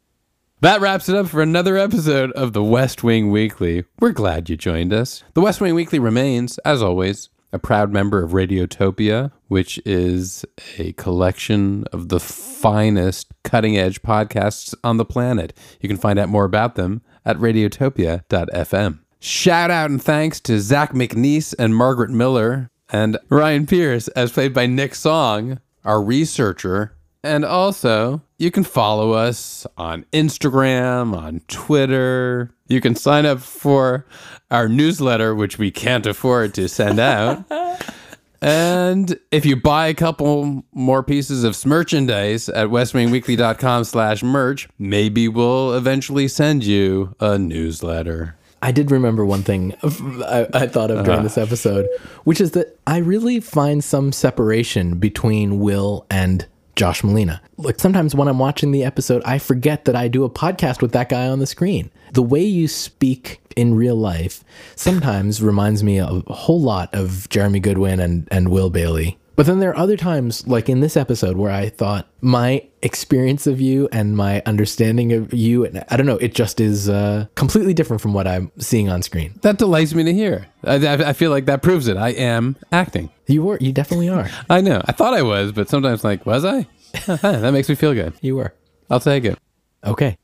[0.62, 3.82] That wraps it up for another episode of the West Wing Weekly.
[3.98, 5.24] We're glad you joined us.
[5.34, 10.44] The West Wing Weekly remains, as always, a proud member of Radiotopia, which is
[10.78, 15.52] a collection of the finest cutting edge podcasts on the planet.
[15.80, 19.00] You can find out more about them at radiotopia.fm.
[19.18, 24.54] Shout out and thanks to Zach McNeice and Margaret Miller and Ryan Pierce, as played
[24.54, 26.94] by Nick Song, our researcher
[27.24, 32.50] and also, you can follow us on Instagram, on Twitter.
[32.66, 34.06] You can sign up for
[34.50, 37.44] our newsletter, which we can't afford to send out.
[38.42, 45.28] and if you buy a couple more pieces of merchandise at westwingweekly.com slash merch, maybe
[45.28, 48.36] we'll eventually send you a newsletter.
[48.62, 51.22] I did remember one thing I, I thought of during uh-huh.
[51.22, 51.88] this episode,
[52.24, 56.46] which is that I really find some separation between Will and
[56.76, 57.40] Josh Malina.
[57.58, 60.92] Like sometimes when I'm watching the episode, I forget that I do a podcast with
[60.92, 61.90] that guy on the screen.
[62.12, 64.44] The way you speak in real life
[64.76, 69.18] sometimes reminds me a whole lot of Jeremy Goodwin and, and Will Bailey.
[69.34, 73.46] But then there are other times, like in this episode, where I thought my experience
[73.46, 77.26] of you and my understanding of you, and I don't know, it just is uh,
[77.34, 79.38] completely different from what I'm seeing on screen.
[79.42, 80.48] That delights me to hear.
[80.64, 81.96] I, I, feel like that proves it.
[81.96, 83.10] I am acting.
[83.26, 84.28] You were, you definitely are.
[84.50, 84.82] I know.
[84.84, 86.66] I thought I was, but sometimes like, was I?
[87.06, 88.12] that makes me feel good.
[88.20, 88.54] You were.
[88.90, 89.38] I'll take it.
[89.84, 90.18] Okay.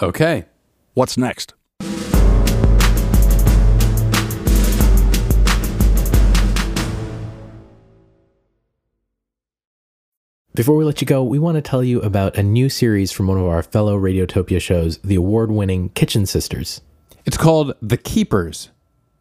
[0.00, 0.46] Okay.
[0.94, 1.52] What's next?
[10.56, 13.26] Before we let you go, we want to tell you about a new series from
[13.26, 16.80] one of our fellow Radiotopia shows, the award winning Kitchen Sisters.
[17.26, 18.70] It's called The Keepers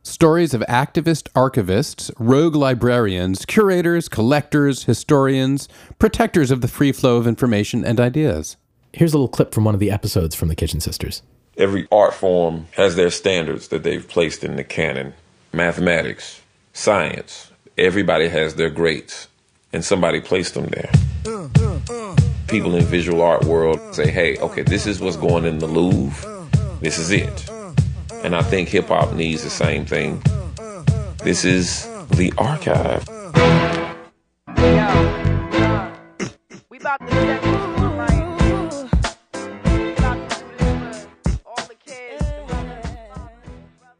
[0.01, 5.67] Stories of activist archivists, rogue librarians, curators, collectors, historians,
[5.99, 8.55] protectors of the free flow of information and ideas.
[8.93, 11.21] Here's a little clip from one of the episodes from the Kitchen Sisters.
[11.57, 15.13] Every art form has their standards that they've placed in the canon
[15.51, 16.39] mathematics,
[16.71, 17.51] science.
[17.77, 19.27] Everybody has their greats,
[19.75, 20.89] and somebody placed them there.
[22.47, 26.47] People in visual art world say, hey, okay, this is what's going in the Louvre.
[26.79, 27.49] This is it.
[28.23, 30.23] And I think hip hop needs the same thing.
[31.23, 33.03] This is the archive.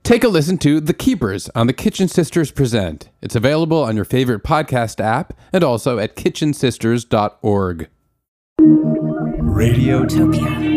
[0.06, 3.10] Take a listen to The Keepers on the Kitchen Sisters Present.
[3.24, 7.90] It's available on your favorite podcast app and also at kitchensisters.org.
[9.42, 10.75] Radiotopia.